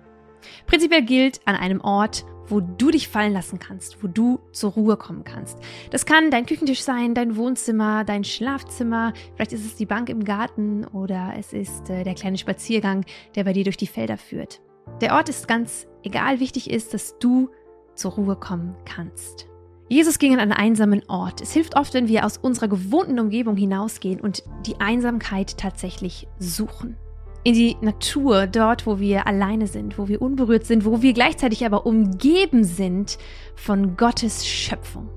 Prinzipiell 0.67 1.03
gilt 1.03 1.41
an 1.47 1.55
einem 1.55 1.81
Ort, 1.81 2.25
wo 2.49 2.61
du 2.61 2.91
dich 2.91 3.09
fallen 3.09 3.33
lassen 3.33 3.59
kannst, 3.59 4.03
wo 4.03 4.09
du 4.09 4.41
zur 4.53 4.73
Ruhe 4.73 4.97
kommen 4.97 5.25
kannst. 5.25 5.59
Das 5.91 6.07
kann 6.07 6.31
dein 6.31 6.47
Küchentisch 6.47 6.83
sein, 6.83 7.15
dein 7.15 7.37
Wohnzimmer, 7.37 8.05
dein 8.05 8.25
Schlafzimmer, 8.25 9.13
vielleicht 9.35 9.53
ist 9.53 9.65
es 9.65 9.77
die 9.77 9.87
Bank 9.87 10.09
im 10.09 10.25
Garten 10.25 10.85
oder 10.85 11.35
es 11.39 11.53
ist 11.53 11.91
äh, 11.91 12.05
der 12.05 12.15
kleine 12.15 12.39
Spaziergang, 12.39 13.05
der 13.35 13.45
bei 13.45 13.53
dir 13.53 13.65
durch 13.65 13.77
die 13.77 13.87
Felder 13.87 14.17
führt. 14.17 14.61
Der 15.01 15.15
Ort 15.15 15.29
ist 15.29 15.49
ganz 15.49 15.87
egal, 16.03 16.41
wichtig 16.41 16.71
ist, 16.71 16.95
dass 16.95 17.19
du 17.19 17.51
zur 17.95 18.13
Ruhe 18.13 18.37
kommen 18.37 18.75
kannst. 18.85 19.47
Jesus 19.89 20.19
ging 20.19 20.33
an 20.33 20.41
einen 20.41 20.53
einsamen 20.53 21.03
Ort. 21.09 21.43
Es 21.43 21.53
hilft 21.53 21.77
oft, 21.77 21.93
wenn 21.93 22.09
wir 22.09 22.25
aus 22.25 22.39
unserer 22.39 22.69
gewohnten 22.69 23.21
Umgebung 23.21 23.57
hinausgehen 23.57 24.21
und 24.21 24.43
die 24.67 24.81
Einsamkeit 24.81 25.59
tatsächlich 25.59 26.27
suchen 26.39 26.97
in 27.45 27.55
die 27.55 27.77
Natur, 27.81 28.47
dort, 28.47 28.87
wo 28.87 29.01
wir 29.01 29.27
alleine 29.27 29.67
sind, 29.67 29.99
wo 29.99 30.09
wir 30.09 30.23
unberührt 30.23 30.65
sind, 30.65 30.85
wo 30.85 31.03
wir 31.03 31.13
gleichzeitig 31.13 31.67
aber 31.67 31.87
umgeben 31.87 32.65
sind 32.65 33.19
von 33.57 33.97
Gottes 33.97 34.47
Schöpfung. 34.47 35.09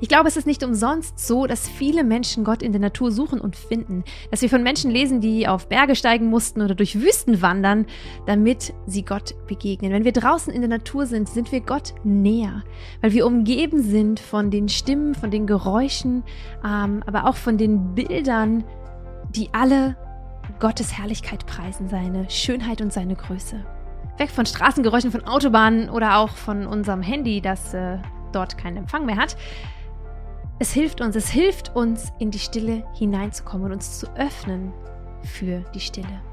Ich 0.00 0.08
glaube, 0.08 0.28
es 0.28 0.36
ist 0.36 0.46
nicht 0.46 0.62
umsonst 0.62 1.18
so, 1.18 1.46
dass 1.46 1.68
viele 1.68 2.04
Menschen 2.04 2.44
Gott 2.44 2.62
in 2.62 2.72
der 2.72 2.80
Natur 2.80 3.10
suchen 3.10 3.40
und 3.40 3.56
finden, 3.56 4.04
dass 4.30 4.42
wir 4.42 4.50
von 4.50 4.62
Menschen 4.62 4.90
lesen, 4.90 5.22
die 5.22 5.48
auf 5.48 5.68
Berge 5.68 5.96
steigen 5.96 6.26
mussten 6.26 6.60
oder 6.60 6.74
durch 6.74 7.00
Wüsten 7.00 7.40
wandern, 7.42 7.86
damit 8.26 8.74
sie 8.86 9.04
Gott 9.04 9.34
begegnen. 9.46 9.92
Wenn 9.92 10.04
wir 10.04 10.12
draußen 10.12 10.52
in 10.52 10.60
der 10.60 10.70
Natur 10.70 11.06
sind, 11.06 11.28
sind 11.28 11.50
wir 11.52 11.60
Gott 11.60 11.94
näher, 12.04 12.62
weil 13.00 13.12
wir 13.12 13.26
umgeben 13.26 13.82
sind 13.82 14.20
von 14.20 14.50
den 14.50 14.68
Stimmen, 14.68 15.14
von 15.14 15.30
den 15.30 15.46
Geräuschen, 15.46 16.24
ähm, 16.64 17.02
aber 17.06 17.26
auch 17.26 17.36
von 17.36 17.56
den 17.56 17.94
Bildern, 17.94 18.64
die 19.34 19.48
alle 19.52 19.96
Gottes 20.60 20.96
Herrlichkeit 20.96 21.46
preisen, 21.46 21.88
seine 21.88 22.28
Schönheit 22.28 22.82
und 22.82 22.92
seine 22.92 23.16
Größe. 23.16 23.64
Weg 24.18 24.30
von 24.30 24.44
Straßengeräuschen, 24.44 25.10
von 25.10 25.24
Autobahnen 25.24 25.88
oder 25.88 26.18
auch 26.18 26.36
von 26.36 26.66
unserem 26.66 27.00
Handy, 27.00 27.40
das 27.40 27.72
äh, 27.72 27.98
dort 28.32 28.58
keinen 28.58 28.76
Empfang 28.76 29.06
mehr 29.06 29.16
hat. 29.16 29.36
Es 30.58 30.72
hilft 30.72 31.00
uns, 31.00 31.16
es 31.16 31.30
hilft 31.30 31.74
uns, 31.74 32.12
in 32.18 32.30
die 32.30 32.38
Stille 32.38 32.84
hineinzukommen 32.94 33.66
und 33.66 33.72
uns 33.72 33.98
zu 33.98 34.06
öffnen 34.14 34.74
für 35.22 35.60
die 35.74 35.80
Stille. 35.80 36.29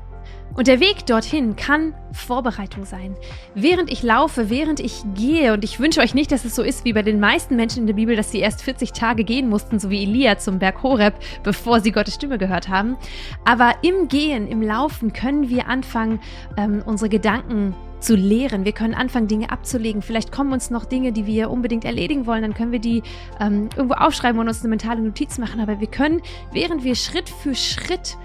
Und 0.57 0.65
der 0.65 0.79
Weg 0.79 1.05
dorthin 1.05 1.55
kann 1.55 1.93
Vorbereitung 2.11 2.83
sein. 2.83 3.15
Während 3.53 3.91
ich 3.91 4.01
laufe, 4.01 4.49
während 4.49 4.79
ich 4.79 5.03
gehe, 5.13 5.53
und 5.53 5.63
ich 5.63 5.79
wünsche 5.79 6.01
euch 6.01 6.15
nicht, 6.15 6.31
dass 6.31 6.45
es 6.45 6.55
so 6.55 6.63
ist 6.63 6.83
wie 6.83 6.93
bei 6.93 7.03
den 7.03 7.19
meisten 7.19 7.55
Menschen 7.55 7.81
in 7.81 7.87
der 7.87 7.93
Bibel, 7.93 8.15
dass 8.15 8.31
sie 8.31 8.39
erst 8.39 8.63
40 8.63 8.91
Tage 8.91 9.23
gehen 9.23 9.49
mussten, 9.49 9.77
so 9.77 9.91
wie 9.91 10.01
Elia 10.01 10.39
zum 10.39 10.57
Berg 10.57 10.81
Horeb, 10.81 11.13
bevor 11.43 11.79
sie 11.79 11.91
Gottes 11.91 12.15
Stimme 12.15 12.39
gehört 12.39 12.69
haben. 12.69 12.97
Aber 13.45 13.75
im 13.83 14.07
Gehen, 14.07 14.47
im 14.47 14.63
Laufen 14.63 15.13
können 15.13 15.47
wir 15.49 15.67
anfangen, 15.67 16.19
ähm, 16.57 16.81
unsere 16.83 17.09
Gedanken 17.09 17.75
zu 17.99 18.15
lehren. 18.15 18.65
Wir 18.65 18.71
können 18.71 18.95
anfangen, 18.95 19.27
Dinge 19.27 19.51
abzulegen. 19.51 20.01
Vielleicht 20.01 20.31
kommen 20.31 20.53
uns 20.53 20.71
noch 20.71 20.85
Dinge, 20.85 21.11
die 21.11 21.27
wir 21.27 21.51
unbedingt 21.51 21.85
erledigen 21.85 22.25
wollen. 22.25 22.41
Dann 22.41 22.53
können 22.55 22.71
wir 22.71 22.79
die 22.79 23.03
ähm, 23.39 23.69
irgendwo 23.75 23.95
aufschreiben 23.95 24.39
und 24.39 24.47
uns 24.47 24.61
eine 24.61 24.69
mentale 24.69 25.01
Notiz 25.01 25.37
machen. 25.37 25.59
Aber 25.59 25.79
wir 25.79 25.87
können, 25.87 26.21
während 26.51 26.83
wir 26.83 26.95
Schritt 26.95 27.29
für 27.29 27.53
Schritt 27.53 28.17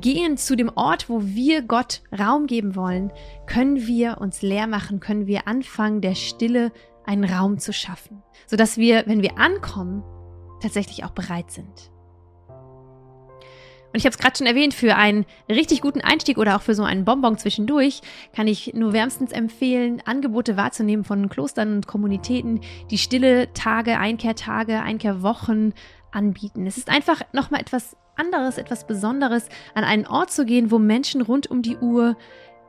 gehen 0.00 0.36
zu 0.36 0.56
dem 0.56 0.70
Ort, 0.74 1.08
wo 1.08 1.22
wir 1.24 1.62
Gott 1.62 2.02
Raum 2.16 2.46
geben 2.46 2.76
wollen, 2.76 3.12
können 3.46 3.86
wir 3.86 4.18
uns 4.20 4.42
leer 4.42 4.66
machen, 4.66 5.00
können 5.00 5.26
wir 5.26 5.46
anfangen, 5.46 6.00
der 6.00 6.14
Stille 6.14 6.72
einen 7.04 7.24
Raum 7.24 7.58
zu 7.58 7.72
schaffen, 7.72 8.22
sodass 8.46 8.76
wir, 8.76 9.04
wenn 9.06 9.22
wir 9.22 9.38
ankommen, 9.38 10.02
tatsächlich 10.60 11.04
auch 11.04 11.10
bereit 11.10 11.50
sind. 11.50 11.90
Und 13.94 13.98
ich 13.98 14.06
habe 14.06 14.14
es 14.14 14.18
gerade 14.18 14.36
schon 14.36 14.48
erwähnt, 14.48 14.74
für 14.74 14.96
einen 14.96 15.24
richtig 15.48 15.80
guten 15.80 16.00
Einstieg 16.00 16.36
oder 16.38 16.56
auch 16.56 16.62
für 16.62 16.74
so 16.74 16.82
einen 16.82 17.04
Bonbon 17.04 17.38
zwischendurch 17.38 18.00
kann 18.34 18.48
ich 18.48 18.74
nur 18.74 18.92
wärmstens 18.92 19.30
empfehlen, 19.30 20.02
Angebote 20.04 20.56
wahrzunehmen 20.56 21.04
von 21.04 21.28
Klostern 21.28 21.76
und 21.76 21.86
Kommunitäten, 21.86 22.60
die 22.90 22.98
stille 22.98 23.52
Tage, 23.52 23.96
Einkehrtage, 23.96 24.82
Einkehrwochen 24.82 25.74
anbieten. 26.10 26.66
Es 26.66 26.76
ist 26.76 26.90
einfach 26.90 27.20
nochmal 27.32 27.60
etwas 27.60 27.96
anderes, 28.16 28.58
etwas 28.58 28.86
Besonderes, 28.86 29.48
an 29.74 29.84
einen 29.84 30.06
Ort 30.06 30.30
zu 30.30 30.44
gehen, 30.44 30.70
wo 30.70 30.78
Menschen 30.78 31.20
rund 31.20 31.50
um 31.50 31.62
die 31.62 31.76
Uhr 31.76 32.16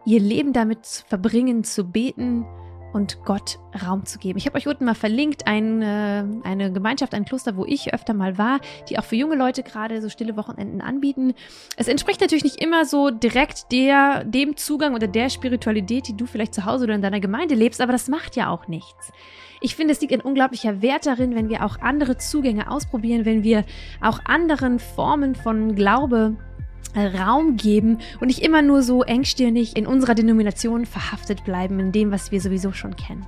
ihr 0.06 0.20
Leben 0.20 0.54
damit 0.54 0.86
verbringen, 0.86 1.64
zu 1.64 1.84
beten 1.84 2.46
und 2.96 3.26
Gott 3.26 3.60
Raum 3.86 4.06
zu 4.06 4.20
geben. 4.20 4.38
Ich 4.38 4.46
habe 4.46 4.58
euch 4.58 4.68
unten 4.68 4.86
mal 4.86 4.96
verlinkt, 4.96 5.48
ein, 5.48 5.82
äh, 5.82 6.24
eine 6.44 6.72
Gemeinschaft, 6.72 7.14
ein 7.14 7.26
Kloster, 7.26 7.58
wo 7.58 7.66
ich 7.66 7.94
öfter 7.94 8.14
mal 8.14 8.38
war, 8.38 8.62
die 8.90 8.98
auch 8.98 9.04
für 9.04 9.18
junge 9.18 9.36
Leute 9.36 9.64
gerade 9.64 10.02
so 10.02 10.08
stille 10.08 10.38
Wochenenden 10.38 10.80
anbieten. 10.80 11.34
Es 11.76 11.90
entspricht 11.90 12.22
natürlich 12.22 12.46
nicht 12.46 12.64
immer 12.64 12.86
so 12.86 13.10
direkt 13.10 13.74
der, 13.74 14.24
dem 14.24 14.56
Zugang 14.56 14.96
oder 14.96 15.08
der 15.08 15.30
Spiritualität, 15.30 16.08
die 16.08 16.16
du 16.16 16.26
vielleicht 16.26 16.54
zu 16.54 16.64
Hause 16.64 16.86
oder 16.86 16.96
in 16.96 17.02
deiner 17.02 17.20
Gemeinde 17.20 17.54
lebst, 17.54 17.82
aber 17.82 17.92
das 17.92 18.08
macht 18.08 18.38
ja 18.38 18.50
auch 18.50 18.70
nichts. 18.70 19.12
Ich 19.60 19.76
finde, 19.76 19.92
es 19.92 20.00
liegt 20.00 20.14
ein 20.14 20.22
unglaublicher 20.22 20.82
Wert 20.82 21.06
darin, 21.06 21.36
wenn 21.36 21.50
wir 21.50 21.66
auch 21.66 21.82
andere 21.82 22.18
Zugänge 22.18 22.72
ausprobieren, 22.72 23.26
wenn 23.26 23.44
wir 23.44 23.66
auch 24.00 24.20
anderen 24.24 24.80
Formen 24.80 25.36
von 25.36 25.76
Glaube 25.76 26.38
Raum 26.96 27.58
geben 27.58 28.00
und 28.20 28.28
nicht 28.28 28.42
immer 28.44 28.62
nur 28.62 28.82
so 28.82 29.04
engstirnig 29.04 29.76
in 29.76 29.88
unserer 29.88 30.16
Denomination 30.16 30.86
verhaftet 30.86 31.44
bleiben 31.44 31.80
in 31.80 31.92
dem, 31.92 32.12
was 32.12 32.32
wir 32.32 32.42
sowieso 32.42 32.72
schon 32.72 32.96
kennen. 32.96 33.26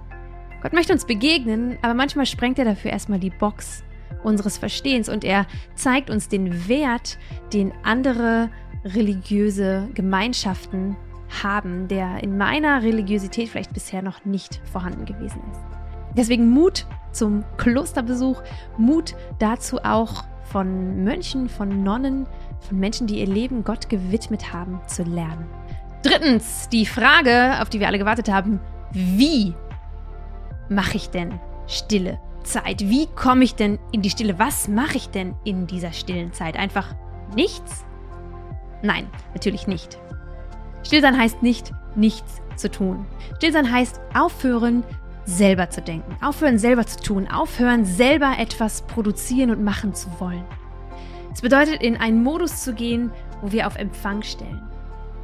Gott 0.61 0.73
möchte 0.73 0.93
uns 0.93 1.05
begegnen, 1.05 1.77
aber 1.81 1.93
manchmal 1.93 2.25
sprengt 2.25 2.59
er 2.59 2.65
dafür 2.65 2.91
erstmal 2.91 3.19
die 3.19 3.29
Box 3.29 3.83
unseres 4.23 4.57
Verstehens 4.57 5.09
und 5.09 5.23
er 5.23 5.45
zeigt 5.75 6.09
uns 6.09 6.29
den 6.29 6.67
Wert, 6.67 7.17
den 7.53 7.73
andere 7.83 8.49
religiöse 8.83 9.87
Gemeinschaften 9.93 10.95
haben, 11.43 11.87
der 11.87 12.23
in 12.23 12.37
meiner 12.37 12.83
Religiosität 12.83 13.49
vielleicht 13.49 13.73
bisher 13.73 14.01
noch 14.01 14.25
nicht 14.25 14.61
vorhanden 14.71 15.05
gewesen 15.05 15.41
ist. 15.51 15.61
Deswegen 16.15 16.49
Mut 16.49 16.85
zum 17.11 17.43
Klosterbesuch, 17.57 18.41
Mut 18.77 19.15
dazu 19.39 19.79
auch 19.83 20.23
von 20.45 21.03
Mönchen, 21.03 21.49
von 21.49 21.83
Nonnen, 21.83 22.25
von 22.61 22.79
Menschen, 22.79 23.07
die 23.07 23.19
ihr 23.19 23.27
Leben 23.27 23.63
Gott 23.63 23.89
gewidmet 23.89 24.53
haben, 24.53 24.79
zu 24.87 25.03
lernen. 25.03 25.45
Drittens, 26.03 26.69
die 26.69 26.85
Frage, 26.85 27.61
auf 27.61 27.69
die 27.69 27.79
wir 27.79 27.87
alle 27.87 27.99
gewartet 27.99 28.29
haben, 28.29 28.59
wie 28.91 29.53
mache 30.69 30.97
ich 30.97 31.09
denn 31.09 31.39
stille 31.67 32.19
Zeit? 32.43 32.81
Wie 32.81 33.07
komme 33.07 33.43
ich 33.43 33.55
denn 33.55 33.79
in 33.91 34.01
die 34.01 34.09
Stille? 34.09 34.39
Was 34.39 34.67
mache 34.67 34.97
ich 34.97 35.09
denn 35.09 35.35
in 35.43 35.67
dieser 35.67 35.91
stillen 35.91 36.33
Zeit? 36.33 36.57
Einfach 36.57 36.95
nichts? 37.35 37.85
Nein, 38.81 39.07
natürlich 39.33 39.67
nicht. 39.67 39.99
Stillsein 40.83 41.17
heißt 41.17 41.43
nicht, 41.43 41.73
nichts 41.95 42.41
zu 42.55 42.71
tun. 42.71 43.05
Stillsein 43.37 43.71
heißt 43.71 43.99
aufhören, 44.13 44.83
selber 45.25 45.69
zu 45.69 45.81
denken, 45.81 46.15
aufhören 46.23 46.57
selber 46.57 46.85
zu 46.85 46.99
tun, 47.01 47.27
aufhören 47.27 47.83
selber 47.83 48.35
etwas 48.39 48.83
produzieren 48.83 49.51
und 49.51 49.63
machen 49.63 49.93
zu 49.93 50.07
wollen. 50.19 50.45
Es 51.37 51.41
bedeutet, 51.41 51.83
in 51.83 51.97
einen 51.97 52.23
Modus 52.23 52.63
zu 52.63 52.73
gehen, 52.73 53.11
wo 53.43 53.51
wir 53.51 53.67
auf 53.67 53.75
Empfang 53.75 54.23
stellen. 54.23 54.59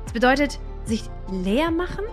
Es 0.05 0.13
bedeutet, 0.13 0.59
sich 0.85 1.09
leer 1.31 1.71
machen. 1.71 2.05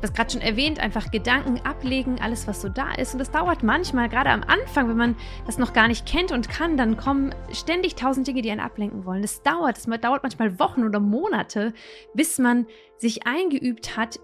Das 0.00 0.14
gerade 0.14 0.30
schon 0.30 0.40
erwähnt, 0.40 0.80
einfach 0.80 1.10
Gedanken 1.10 1.60
ablegen, 1.60 2.22
alles, 2.22 2.48
was 2.48 2.62
so 2.62 2.70
da 2.70 2.90
ist. 2.94 3.12
Und 3.12 3.18
das 3.18 3.30
dauert 3.30 3.62
manchmal, 3.62 4.08
gerade 4.08 4.30
am 4.30 4.42
Anfang, 4.42 4.88
wenn 4.88 4.96
man 4.96 5.16
das 5.44 5.58
noch 5.58 5.74
gar 5.74 5.88
nicht 5.88 6.06
kennt 6.06 6.32
und 6.32 6.48
kann, 6.48 6.78
dann 6.78 6.96
kommen 6.96 7.34
ständig 7.52 7.96
tausend 7.96 8.26
Dinge, 8.28 8.40
die 8.40 8.50
einen 8.50 8.60
ablenken 8.60 9.04
wollen. 9.04 9.20
Das 9.20 9.42
dauert, 9.42 9.76
das 9.76 10.00
dauert 10.00 10.22
manchmal 10.22 10.58
Wochen 10.58 10.82
oder 10.82 10.98
Monate, 10.98 11.74
bis 12.14 12.38
man 12.38 12.66
sich 12.96 13.26
eingeübt 13.26 13.94
hat, 13.94 14.20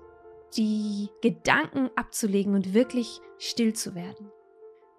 die 0.57 1.11
Gedanken 1.21 1.91
abzulegen 1.95 2.55
und 2.55 2.73
wirklich 2.73 3.21
still 3.37 3.75
zu 3.75 3.95
werden. 3.95 4.31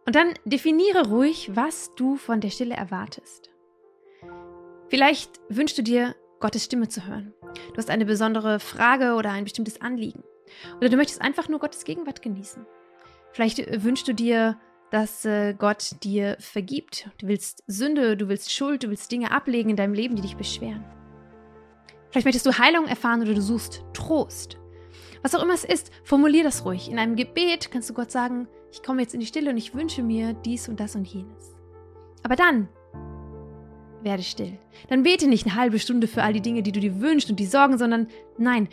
Und 0.05 0.13
dann 0.13 0.35
definiere 0.45 1.09
ruhig, 1.09 1.49
was 1.55 1.95
du 1.95 2.17
von 2.17 2.39
der 2.39 2.51
Stille 2.51 2.75
erwartest. 2.75 3.49
Vielleicht 4.89 5.39
wünschst 5.49 5.77
du 5.77 5.83
dir, 5.83 6.15
Gottes 6.39 6.63
Stimme 6.63 6.87
zu 6.87 7.05
hören. 7.05 7.33
Du 7.71 7.77
hast 7.77 7.89
eine 7.89 8.05
besondere 8.05 8.59
Frage 8.59 9.15
oder 9.15 9.31
ein 9.31 9.43
bestimmtes 9.43 9.81
Anliegen. 9.81 10.23
Oder 10.77 10.89
du 10.89 10.97
möchtest 10.97 11.21
einfach 11.21 11.47
nur 11.47 11.59
Gottes 11.59 11.83
Gegenwart 11.83 12.21
genießen. 12.21 12.65
Vielleicht 13.31 13.83
wünschst 13.83 14.07
du 14.07 14.13
dir, 14.13 14.57
dass 14.89 15.25
äh, 15.25 15.53
Gott 15.53 15.95
dir 16.03 16.37
vergibt. 16.39 17.09
Du 17.19 17.27
willst 17.27 17.63
Sünde, 17.67 18.17
du 18.17 18.27
willst 18.29 18.51
Schuld, 18.51 18.83
du 18.83 18.89
willst 18.89 19.11
Dinge 19.11 19.31
ablegen 19.31 19.69
in 19.69 19.75
deinem 19.75 19.93
Leben, 19.93 20.15
die 20.15 20.23
dich 20.23 20.37
beschweren. 20.37 20.83
Vielleicht 22.09 22.25
möchtest 22.25 22.47
du 22.47 22.57
Heilung 22.57 22.87
erfahren 22.87 23.21
oder 23.21 23.35
du 23.35 23.41
suchst 23.41 23.83
Trost. 23.93 24.57
Was 25.21 25.35
auch 25.35 25.43
immer 25.43 25.53
es 25.53 25.65
ist, 25.65 25.91
formulier 26.03 26.43
das 26.43 26.65
ruhig. 26.65 26.89
In 26.89 26.97
einem 26.97 27.15
Gebet 27.15 27.69
kannst 27.69 27.89
du 27.89 27.93
Gott 27.93 28.09
sagen, 28.09 28.47
ich 28.71 28.81
komme 28.81 29.01
jetzt 29.01 29.13
in 29.13 29.19
die 29.19 29.27
Stille 29.27 29.51
und 29.51 29.57
ich 29.57 29.75
wünsche 29.75 30.01
mir 30.01 30.33
dies 30.33 30.67
und 30.67 30.79
das 30.79 30.95
und 30.95 31.05
jenes. 31.05 31.55
Aber 32.23 32.35
dann 32.35 32.69
werde 34.01 34.23
still. 34.23 34.57
Dann 34.87 35.03
bete 35.03 35.27
nicht 35.27 35.45
eine 35.45 35.55
halbe 35.55 35.79
Stunde 35.79 36.07
für 36.07 36.23
all 36.23 36.33
die 36.33 36.41
Dinge, 36.41 36.63
die 36.63 36.71
du 36.71 36.79
dir 36.79 37.01
wünschst 37.01 37.29
und 37.29 37.39
die 37.39 37.45
Sorgen, 37.45 37.77
sondern 37.77 38.07
nein, 38.37 38.67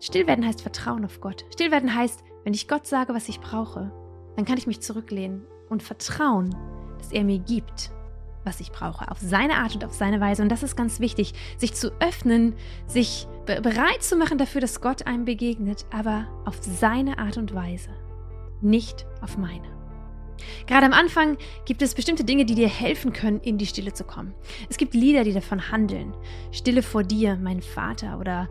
still 0.00 0.26
werden 0.26 0.46
heißt 0.46 0.60
Vertrauen 0.60 1.04
auf 1.04 1.20
Gott. 1.20 1.44
Still 1.52 1.70
werden 1.70 1.94
heißt, 1.94 2.24
wenn 2.44 2.54
ich 2.54 2.68
Gott 2.68 2.86
sage, 2.86 3.14
was 3.14 3.28
ich 3.28 3.40
brauche, 3.40 3.92
dann 4.36 4.44
kann 4.44 4.58
ich 4.58 4.66
mich 4.66 4.80
zurücklehnen 4.80 5.46
und 5.68 5.82
vertrauen, 5.82 6.54
dass 6.98 7.12
er 7.12 7.24
mir 7.24 7.38
gibt, 7.38 7.90
was 8.44 8.60
ich 8.60 8.72
brauche, 8.72 9.10
auf 9.10 9.18
seine 9.18 9.54
Art 9.56 9.74
und 9.74 9.84
auf 9.84 9.94
seine 9.94 10.20
Weise. 10.20 10.42
Und 10.42 10.50
das 10.50 10.62
ist 10.62 10.76
ganz 10.76 11.00
wichtig, 11.00 11.32
sich 11.56 11.74
zu 11.74 11.92
öffnen, 12.00 12.54
sich 12.86 13.26
bereit 13.46 14.02
zu 14.02 14.16
machen 14.16 14.38
dafür, 14.38 14.60
dass 14.60 14.80
Gott 14.80 15.06
einem 15.06 15.24
begegnet, 15.24 15.86
aber 15.90 16.26
auf 16.44 16.58
seine 16.60 17.18
Art 17.18 17.38
und 17.38 17.54
Weise. 17.54 17.90
nicht 18.64 19.06
auf 19.20 19.36
meine. 19.36 19.73
Gerade 20.66 20.86
am 20.86 20.92
Anfang 20.92 21.36
gibt 21.64 21.82
es 21.82 21.94
bestimmte 21.94 22.24
Dinge, 22.24 22.44
die 22.44 22.54
dir 22.54 22.68
helfen 22.68 23.12
können, 23.12 23.40
in 23.40 23.58
die 23.58 23.66
Stille 23.66 23.92
zu 23.92 24.04
kommen. 24.04 24.34
Es 24.68 24.76
gibt 24.76 24.94
Lieder, 24.94 25.24
die 25.24 25.32
davon 25.32 25.70
handeln. 25.70 26.14
Stille 26.52 26.82
vor 26.82 27.02
dir, 27.02 27.36
mein 27.36 27.60
Vater 27.62 28.18
oder 28.18 28.48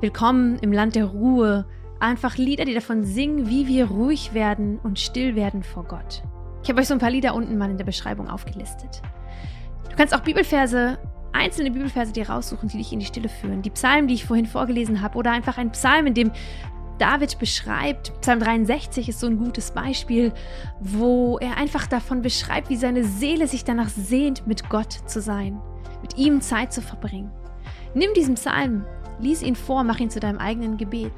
Willkommen 0.00 0.58
im 0.60 0.72
Land 0.72 0.96
der 0.96 1.04
Ruhe. 1.04 1.66
Einfach 1.98 2.38
Lieder, 2.38 2.64
die 2.64 2.72
davon 2.72 3.04
singen, 3.04 3.50
wie 3.50 3.66
wir 3.66 3.88
ruhig 3.88 4.32
werden 4.32 4.78
und 4.78 4.98
still 4.98 5.36
werden 5.36 5.62
vor 5.62 5.84
Gott. 5.84 6.22
Ich 6.62 6.70
habe 6.70 6.80
euch 6.80 6.88
so 6.88 6.94
ein 6.94 7.00
paar 7.00 7.10
Lieder 7.10 7.34
unten 7.34 7.58
mal 7.58 7.70
in 7.70 7.76
der 7.76 7.84
Beschreibung 7.84 8.30
aufgelistet. 8.30 9.02
Du 9.90 9.96
kannst 9.96 10.14
auch 10.14 10.20
Bibelverse, 10.20 10.98
einzelne 11.32 11.70
Bibelverse 11.70 12.14
dir 12.14 12.30
raussuchen, 12.30 12.70
die 12.70 12.78
dich 12.78 12.94
in 12.94 13.00
die 13.00 13.04
Stille 13.04 13.28
führen. 13.28 13.60
Die 13.60 13.68
Psalmen, 13.68 14.08
die 14.08 14.14
ich 14.14 14.24
vorhin 14.24 14.46
vorgelesen 14.46 15.02
habe, 15.02 15.18
oder 15.18 15.32
einfach 15.32 15.58
ein 15.58 15.70
Psalm, 15.72 16.06
in 16.06 16.14
dem 16.14 16.30
David 17.00 17.38
beschreibt, 17.38 18.12
Psalm 18.20 18.40
63 18.40 19.08
ist 19.08 19.20
so 19.20 19.26
ein 19.26 19.38
gutes 19.38 19.70
Beispiel, 19.70 20.32
wo 20.80 21.38
er 21.38 21.56
einfach 21.56 21.86
davon 21.86 22.20
beschreibt, 22.20 22.68
wie 22.68 22.76
seine 22.76 23.04
Seele 23.04 23.46
sich 23.46 23.64
danach 23.64 23.88
sehnt, 23.88 24.46
mit 24.46 24.68
Gott 24.68 24.92
zu 25.06 25.22
sein, 25.22 25.58
mit 26.02 26.18
ihm 26.18 26.42
Zeit 26.42 26.74
zu 26.74 26.82
verbringen. 26.82 27.30
Nimm 27.94 28.12
diesen 28.14 28.34
Psalm, 28.34 28.84
lies 29.18 29.42
ihn 29.42 29.56
vor, 29.56 29.82
mach 29.82 29.98
ihn 29.98 30.10
zu 30.10 30.20
deinem 30.20 30.38
eigenen 30.38 30.76
Gebet. 30.76 31.12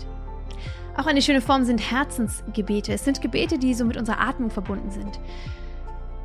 Auch 0.97 1.07
eine 1.07 1.21
schöne 1.21 1.41
Form 1.41 1.65
sind 1.65 1.79
Herzensgebete. 1.79 2.93
Es 2.93 3.05
sind 3.05 3.21
Gebete, 3.21 3.59
die 3.59 3.75
so 3.75 3.85
mit 3.85 3.97
unserer 3.97 4.21
Atmung 4.21 4.51
verbunden 4.51 4.91
sind. 4.91 5.19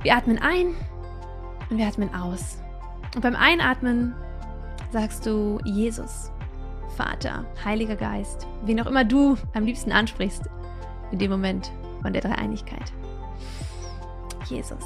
Wir 0.04 0.16
atmen 0.16 0.38
ein 0.38 0.76
und 1.70 1.78
wir 1.78 1.88
atmen 1.88 2.14
aus. 2.14 2.60
Und 3.16 3.22
beim 3.22 3.36
Einatmen 3.36 4.14
sagst 4.92 5.26
du 5.26 5.60
Jesus. 5.66 6.32
Vater, 6.98 7.46
Heiliger 7.64 7.96
Geist, 7.96 8.48
wen 8.64 8.82
auch 8.82 8.88
immer 8.88 9.06
du 9.06 9.38
am 9.54 9.66
liebsten 9.66 9.92
ansprichst 9.92 10.44
in 11.12 11.20
dem 11.20 11.30
Moment 11.30 11.72
von 12.02 12.12
der 12.12 12.24
Dreieinigkeit. 12.24 12.92
Jesus. 14.50 14.84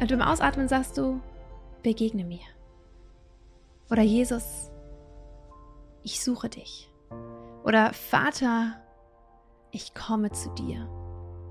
Und 0.00 0.08
beim 0.08 0.22
Ausatmen 0.22 0.68
sagst 0.68 0.96
du, 0.96 1.20
begegne 1.82 2.24
mir. 2.24 2.44
Oder 3.90 4.02
Jesus, 4.02 4.70
ich 6.04 6.22
suche 6.22 6.48
dich. 6.48 6.88
Oder 7.64 7.92
Vater, 7.92 8.80
ich 9.72 9.92
komme 9.92 10.30
zu 10.30 10.50
dir. 10.50 10.88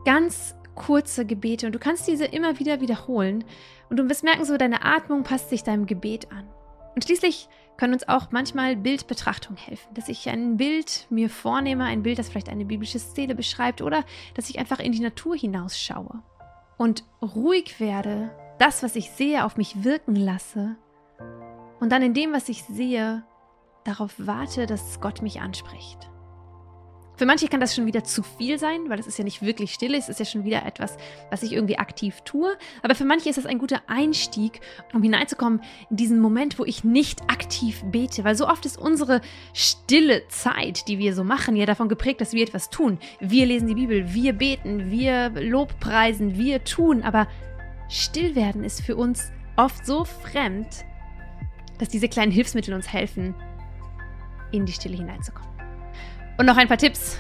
Ganz 0.06 0.56
kurze 0.76 1.26
Gebete 1.26 1.66
und 1.66 1.74
du 1.74 1.80
kannst 1.80 2.08
diese 2.08 2.26
immer 2.26 2.60
wieder 2.60 2.80
wiederholen 2.80 3.44
und 3.90 3.98
du 3.98 4.08
wirst 4.10 4.24
merken, 4.24 4.46
so 4.46 4.56
deine 4.56 4.86
Atmung 4.86 5.24
passt 5.24 5.50
sich 5.50 5.64
deinem 5.64 5.88
Gebet 5.88 6.32
an. 6.32 6.48
Und 6.96 7.04
schließlich 7.04 7.50
können 7.78 7.94
uns 7.94 8.08
auch 8.08 8.32
manchmal 8.32 8.76
Bildbetrachtung 8.76 9.58
helfen, 9.58 9.94
dass 9.94 10.08
ich 10.08 10.30
ein 10.30 10.58
Bild 10.58 11.08
mir 11.10 11.30
vornehme, 11.30 11.86
ein 11.86 12.04
Bild, 12.04 12.20
das 12.20 12.30
vielleicht 12.30 12.50
eine 12.50 12.66
biblische 12.66 13.00
Szene 13.00 13.36
beschreibt 13.36 13.82
oder 13.82 14.04
dass 14.34 14.50
ich 14.50 14.60
einfach 14.60 14.80
in 14.80 14.92
die 14.92 15.02
Natur 15.02 15.36
hinausschaue 15.36 16.22
und 16.78 17.04
ruhig 17.22 17.80
werde, 17.80 18.32
das, 18.60 18.84
was 18.84 18.96
ich 18.96 19.12
sehe, 19.12 19.46
auf 19.46 19.58
mich 19.58 19.84
wirken 19.84 20.16
lasse 20.16 20.78
und 21.80 21.92
dann 21.92 22.02
in 22.02 22.14
dem, 22.14 22.34
was 22.34 22.50
ich 22.50 22.64
sehe, 22.64 23.24
darauf 23.84 24.14
warte, 24.18 24.66
dass 24.66 25.02
Gott 25.02 25.22
mich 25.22 25.42
anspricht. 25.42 26.10
Für 27.18 27.26
manche 27.26 27.48
kann 27.48 27.60
das 27.60 27.74
schon 27.74 27.86
wieder 27.86 28.04
zu 28.04 28.24
viel 28.24 28.60
sein, 28.60 28.90
weil 28.90 29.00
es 29.00 29.08
ist 29.08 29.18
ja 29.18 29.24
nicht 29.24 29.42
wirklich 29.42 29.74
still, 29.74 29.96
es 29.96 30.10
ist 30.10 30.20
ja 30.20 30.26
schon 30.26 30.44
wieder 30.44 30.66
etwas, 30.66 30.98
was 31.30 31.44
ich 31.44 31.54
irgendwie 31.54 31.78
aktiv 31.78 32.22
tue. 32.26 32.58
Aber 32.82 32.96
für 32.96 33.06
manche 33.06 33.30
ist 33.30 33.38
das 33.38 33.46
ein 33.46 33.60
guter 33.60 33.82
Einstieg, 33.88 34.60
um 34.94 35.02
hineinzukommen 35.02 35.62
in 35.90 35.98
diesen 35.98 36.20
Moment, 36.20 36.60
wo 36.60 36.66
ich 36.66 36.84
nicht 36.84 37.22
aktiv 37.24 37.84
bete. 37.86 38.24
Weil 38.24 38.36
so 38.36 38.48
oft 38.48 38.66
ist 38.66 38.78
unsere 38.78 39.22
stille 39.54 40.28
Zeit, 40.28 40.88
die 40.88 41.00
wir 41.00 41.16
so 41.16 41.24
machen, 41.24 41.56
ja 41.56 41.66
davon 41.66 41.90
geprägt, 41.90 42.22
dass 42.22 42.34
wir 42.34 42.44
etwas 42.44 42.70
tun. 42.70 43.00
Wir 43.20 43.46
lesen 43.46 43.68
die 43.68 43.76
Bibel, 43.76 44.14
wir 44.14 44.34
beten, 44.34 44.92
wir 44.92 45.30
Lobpreisen, 45.30 46.38
wir 46.38 46.64
tun. 46.64 47.04
Aber 47.04 47.28
still 47.90 48.36
werden 48.36 48.64
ist 48.64 48.82
für 48.82 48.96
uns 48.96 49.32
oft 49.56 49.86
so 49.86 50.04
fremd, 50.04 50.86
dass 51.78 51.90
diese 51.90 52.10
kleinen 52.10 52.32
Hilfsmittel 52.32 52.74
uns 52.74 52.92
helfen, 52.92 53.36
in 54.52 54.66
die 54.66 54.74
Stille 54.74 54.98
hineinzukommen. 54.98 55.55
Und 56.38 56.46
noch 56.46 56.58
ein 56.58 56.68
paar 56.68 56.78
Tipps 56.78 57.18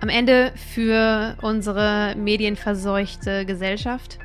am 0.00 0.08
Ende 0.08 0.52
für 0.74 1.36
unsere 1.42 2.14
medienverseuchte 2.16 3.44
Gesellschaft. 3.44 4.18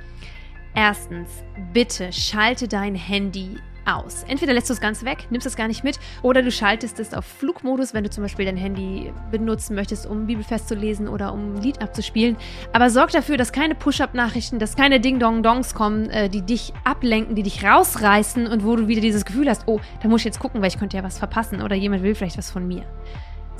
Erstens, 0.74 1.30
bitte 1.74 2.13
schalte 2.13 2.67
dein 2.70 2.96
Handy 2.96 3.58
aus. 3.86 4.24
Entweder 4.28 4.54
lässt 4.54 4.70
du 4.70 4.74
es 4.74 4.80
ganz 4.80 5.04
weg, 5.04 5.28
nimmst 5.32 5.48
es 5.48 5.56
gar 5.56 5.67
nicht 5.67 5.84
mit, 5.84 6.00
oder 6.22 6.41
du 6.41 6.52
schaltest 6.52 7.00
es 7.00 7.13
auf 7.13 7.26
Flugmodus, 7.26 7.94
wenn 7.94 8.04
du 8.04 8.10
zum 8.10 8.24
Beispiel 8.24 8.46
dein 8.46 8.56
Handy 8.56 9.12
benutzen 9.32 9.76
möchtest, 9.76 10.06
um 10.06 10.28
Bibelfest 10.28 10.70
zu 10.70 10.76
lesen 10.76 11.10
oder 11.10 11.34
um 11.34 11.56
ein 11.56 11.62
Lied 11.62 11.82
abzuspielen. 11.82 12.38
Aber 12.72 12.89
sorg 12.89 13.12
dafür, 13.12 13.36
dass 13.36 13.52
keine 13.52 13.76
Push-Up-Nachrichten, 13.76 14.60
dass 14.60 14.78
keine 14.78 15.00
Ding-Dong-Dongs 15.00 15.74
kommen, 15.74 16.10
äh, 16.10 16.30
die 16.30 16.41
dich 16.41 16.74
ablenken, 16.84 17.36
die 17.36 17.44
dich 17.44 17.65
rausreißen 17.65 18.48
und 18.48 18.63
wo 18.63 18.76
du 18.76 18.88
wieder 18.88 19.02
dieses 19.02 19.26
Gefühl 19.26 19.50
hast, 19.50 19.63
oh, 19.67 19.82
da 20.02 20.08
muss 20.08 20.22
ich 20.22 20.26
jetzt 20.26 20.39
gucken, 20.39 20.62
weil 20.62 20.70
ich 20.70 20.80
könnte 20.80 20.96
ja 20.96 21.04
was 21.04 21.17
verpassen 21.17 21.62
oder 21.62 21.76
jemand 21.76 22.04
will 22.04 22.15
vielleicht 22.15 22.38
was 22.38 22.52
von 22.52 22.67
mir. 22.67 22.86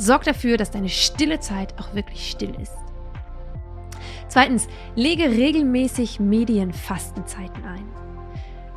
Sorg 0.02 0.24
dafür, 0.24 0.58
dass 0.58 0.72
deine 0.72 0.90
stille 0.90 1.40
Zeit 1.40 1.76
auch 1.80 1.94
wirklich 1.94 2.32
still 2.32 2.56
ist. 2.60 2.76
Zweitens, 4.28 4.68
lege 4.96 5.26
regelmäßig 5.26 6.20
Medienfastenzeiten 6.20 7.64
ein. 7.64 7.86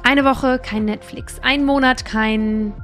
Eine 0.02 0.26
Woche 0.26 0.58
kein 0.58 0.84
Netflix, 0.84 1.40
ein 1.42 1.64
Monat 1.64 2.04
kein 2.04 2.74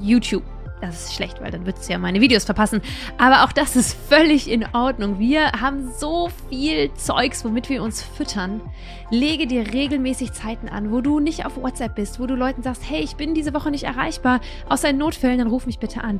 YouTube. 0.00 0.44
Das 0.80 1.04
ist 1.04 1.14
schlecht, 1.14 1.42
weil 1.42 1.50
dann 1.50 1.66
würdest 1.66 1.88
du 1.88 1.92
ja 1.92 1.98
meine 1.98 2.22
Videos 2.22 2.44
verpassen. 2.44 2.80
Aber 3.18 3.44
auch 3.44 3.52
das 3.52 3.76
ist 3.76 3.94
völlig 4.08 4.50
in 4.50 4.64
Ordnung. 4.72 5.18
Wir 5.18 5.52
haben 5.52 5.92
so 5.92 6.30
viel 6.48 6.92
Zeugs, 6.94 7.44
womit 7.44 7.68
wir 7.68 7.82
uns 7.82 8.02
füttern. 8.02 8.62
Lege 9.10 9.46
dir 9.46 9.74
regelmäßig 9.74 10.32
Zeiten 10.32 10.68
an, 10.70 10.90
wo 10.90 11.02
du 11.02 11.20
nicht 11.20 11.44
auf 11.44 11.56
WhatsApp 11.56 11.96
bist, 11.96 12.18
wo 12.18 12.26
du 12.26 12.34
Leuten 12.34 12.62
sagst, 12.62 12.82
hey, 12.88 13.00
ich 13.00 13.16
bin 13.16 13.34
diese 13.34 13.52
Woche 13.52 13.70
nicht 13.70 13.84
erreichbar. 13.84 14.40
Außer 14.70 14.88
in 14.88 14.98
Notfällen, 14.98 15.38
dann 15.38 15.48
ruf 15.48 15.66
mich 15.66 15.78
bitte 15.78 16.02
an. 16.02 16.18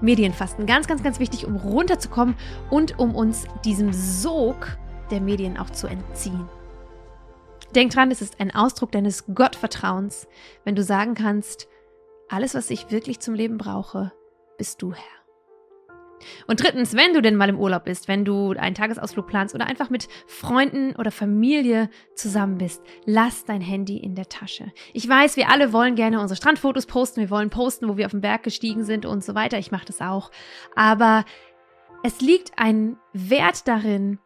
Medienfasten. 0.00 0.66
Ganz, 0.66 0.86
ganz, 0.86 1.02
ganz 1.02 1.18
wichtig, 1.18 1.46
um 1.46 1.56
runterzukommen 1.56 2.36
und 2.70 2.98
um 2.98 3.14
uns 3.14 3.44
diesem 3.64 3.92
Sog 3.92 4.76
der 5.10 5.20
Medien 5.20 5.56
auch 5.56 5.70
zu 5.70 5.86
entziehen. 5.86 6.48
Denk 7.74 7.92
dran, 7.92 8.10
es 8.10 8.22
ist 8.22 8.40
ein 8.40 8.54
Ausdruck 8.54 8.92
deines 8.92 9.26
Gottvertrauens, 9.34 10.28
wenn 10.64 10.76
du 10.76 10.82
sagen 10.82 11.14
kannst, 11.14 11.68
alles, 12.28 12.54
was 12.54 12.70
ich 12.70 12.90
wirklich 12.90 13.20
zum 13.20 13.34
Leben 13.34 13.58
brauche, 13.58 14.12
bist 14.58 14.80
du 14.80 14.92
Herr. 14.92 15.23
Und 16.46 16.62
drittens, 16.62 16.94
wenn 16.94 17.12
du 17.12 17.22
denn 17.22 17.36
mal 17.36 17.48
im 17.48 17.58
Urlaub 17.58 17.84
bist, 17.84 18.08
wenn 18.08 18.24
du 18.24 18.52
einen 18.52 18.74
Tagesausflug 18.74 19.26
planst 19.26 19.54
oder 19.54 19.66
einfach 19.66 19.90
mit 19.90 20.08
Freunden 20.26 20.94
oder 20.96 21.10
Familie 21.10 21.90
zusammen 22.14 22.58
bist, 22.58 22.82
lass 23.04 23.44
dein 23.44 23.60
Handy 23.60 23.96
in 23.96 24.14
der 24.14 24.28
Tasche. 24.28 24.72
Ich 24.92 25.08
weiß, 25.08 25.36
wir 25.36 25.48
alle 25.50 25.72
wollen 25.72 25.94
gerne 25.94 26.20
unsere 26.20 26.36
Strandfotos 26.36 26.86
posten, 26.86 27.20
wir 27.20 27.30
wollen 27.30 27.50
posten, 27.50 27.88
wo 27.88 27.96
wir 27.96 28.06
auf 28.06 28.12
den 28.12 28.20
Berg 28.20 28.42
gestiegen 28.42 28.84
sind 28.84 29.06
und 29.06 29.24
so 29.24 29.34
weiter. 29.34 29.58
Ich 29.58 29.70
mache 29.70 29.86
das 29.86 30.00
auch. 30.00 30.30
Aber 30.74 31.24
es 32.02 32.20
liegt 32.20 32.52
ein 32.56 32.96
Wert 33.12 33.66
darin, 33.66 34.18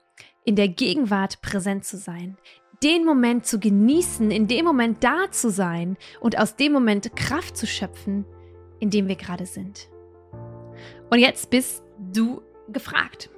in 0.45 0.57
der 0.57 0.69
Gegenwart 0.69 1.43
präsent 1.43 1.85
zu 1.85 1.97
sein, 1.97 2.39
den 2.83 3.05
Moment 3.05 3.45
zu 3.45 3.59
genießen, 3.61 4.31
in 4.31 4.47
dem 4.47 4.65
Moment 4.65 5.05
da 5.05 5.31
zu 5.31 5.51
sein 5.51 5.97
und 6.21 6.39
aus 6.39 6.57
dem 6.57 6.73
Moment 6.73 7.15
Kraft 7.17 7.57
zu 7.57 7.67
schöpfen, 7.67 8.25
in 8.81 8.91
dem 8.91 9.09
wir 9.09 9.17
gerade 9.17 9.47
sind. 9.47 9.89
Und 11.11 11.19
jetzt 11.19 11.51
bist 11.51 11.83
du 12.13 12.43
gefragt. 12.73 13.31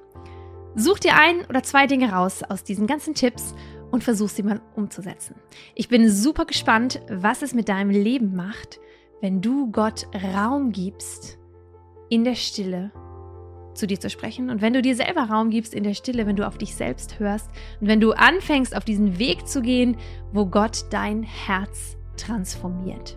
Such 0.76 1.00
dir 1.00 1.16
ein 1.16 1.44
oder 1.48 1.62
zwei 1.62 1.86
Dinge 1.86 2.12
raus 2.12 2.42
aus 2.42 2.62
diesen 2.62 2.86
ganzen 2.86 3.14
Tipps 3.14 3.54
und 3.90 4.04
versuch 4.04 4.28
sie 4.28 4.42
mal 4.42 4.60
umzusetzen. 4.76 5.34
Ich 5.74 5.88
bin 5.88 6.08
super 6.08 6.44
gespannt, 6.44 7.00
was 7.10 7.42
es 7.42 7.54
mit 7.54 7.68
deinem 7.68 7.90
Leben 7.90 8.36
macht, 8.36 8.78
wenn 9.20 9.40
du 9.40 9.70
Gott 9.70 10.06
Raum 10.34 10.72
gibst 10.72 11.38
in 12.08 12.24
der 12.24 12.34
Stille 12.36 12.92
zu 13.74 13.86
dir 13.86 14.00
zu 14.00 14.10
sprechen 14.10 14.50
und 14.50 14.60
wenn 14.60 14.72
du 14.72 14.82
dir 14.82 14.94
selber 14.94 15.22
Raum 15.22 15.50
gibst 15.50 15.74
in 15.74 15.84
der 15.84 15.94
Stille, 15.94 16.26
wenn 16.26 16.36
du 16.36 16.46
auf 16.46 16.58
dich 16.58 16.74
selbst 16.74 17.18
hörst 17.18 17.50
und 17.80 17.86
wenn 17.86 18.00
du 18.00 18.12
anfängst, 18.12 18.76
auf 18.76 18.84
diesen 18.84 19.18
Weg 19.18 19.46
zu 19.46 19.62
gehen, 19.62 19.96
wo 20.32 20.46
Gott 20.46 20.84
dein 20.90 21.22
Herz 21.22 21.96
transformiert. 22.16 23.16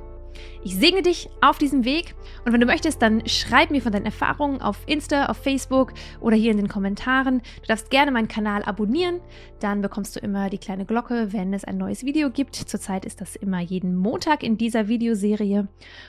Ich 0.63 0.75
segne 0.75 1.01
dich 1.01 1.29
auf 1.41 1.57
diesem 1.57 1.85
Weg 1.85 2.15
und 2.45 2.53
wenn 2.53 2.59
du 2.59 2.65
möchtest, 2.65 3.01
dann 3.01 3.27
schreib 3.27 3.71
mir 3.71 3.81
von 3.81 3.91
deinen 3.91 4.05
Erfahrungen 4.05 4.61
auf 4.61 4.83
Insta, 4.85 5.25
auf 5.27 5.37
Facebook 5.37 5.93
oder 6.21 6.35
hier 6.35 6.51
in 6.51 6.57
den 6.57 6.67
Kommentaren. 6.67 7.41
Du 7.61 7.67
darfst 7.67 7.89
gerne 7.89 8.11
meinen 8.11 8.27
Kanal 8.27 8.63
abonnieren, 8.63 9.19
dann 9.59 9.81
bekommst 9.81 10.15
du 10.15 10.19
immer 10.19 10.49
die 10.49 10.57
kleine 10.57 10.85
Glocke, 10.85 11.33
wenn 11.33 11.53
es 11.53 11.63
ein 11.63 11.77
neues 11.77 12.03
Video 12.05 12.29
gibt. 12.29 12.55
Zurzeit 12.55 13.05
ist 13.05 13.21
das 13.21 13.35
immer 13.35 13.59
jeden 13.59 13.95
Montag 13.95 14.43
in 14.43 14.57
dieser 14.57 14.87
Videoserie 14.87 15.67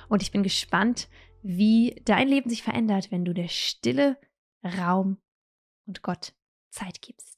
und 0.08 0.22
ich 0.22 0.32
bin 0.32 0.42
gespannt, 0.42 1.08
wie 1.42 2.00
dein 2.04 2.28
Leben 2.28 2.48
sich 2.48 2.62
verändert, 2.62 3.10
wenn 3.10 3.24
du 3.24 3.34
der 3.34 3.48
Stille 3.48 4.16
Raum 4.64 5.18
und 5.86 6.02
Gott 6.02 6.32
Zeit 6.70 7.02
gibst. 7.02 7.33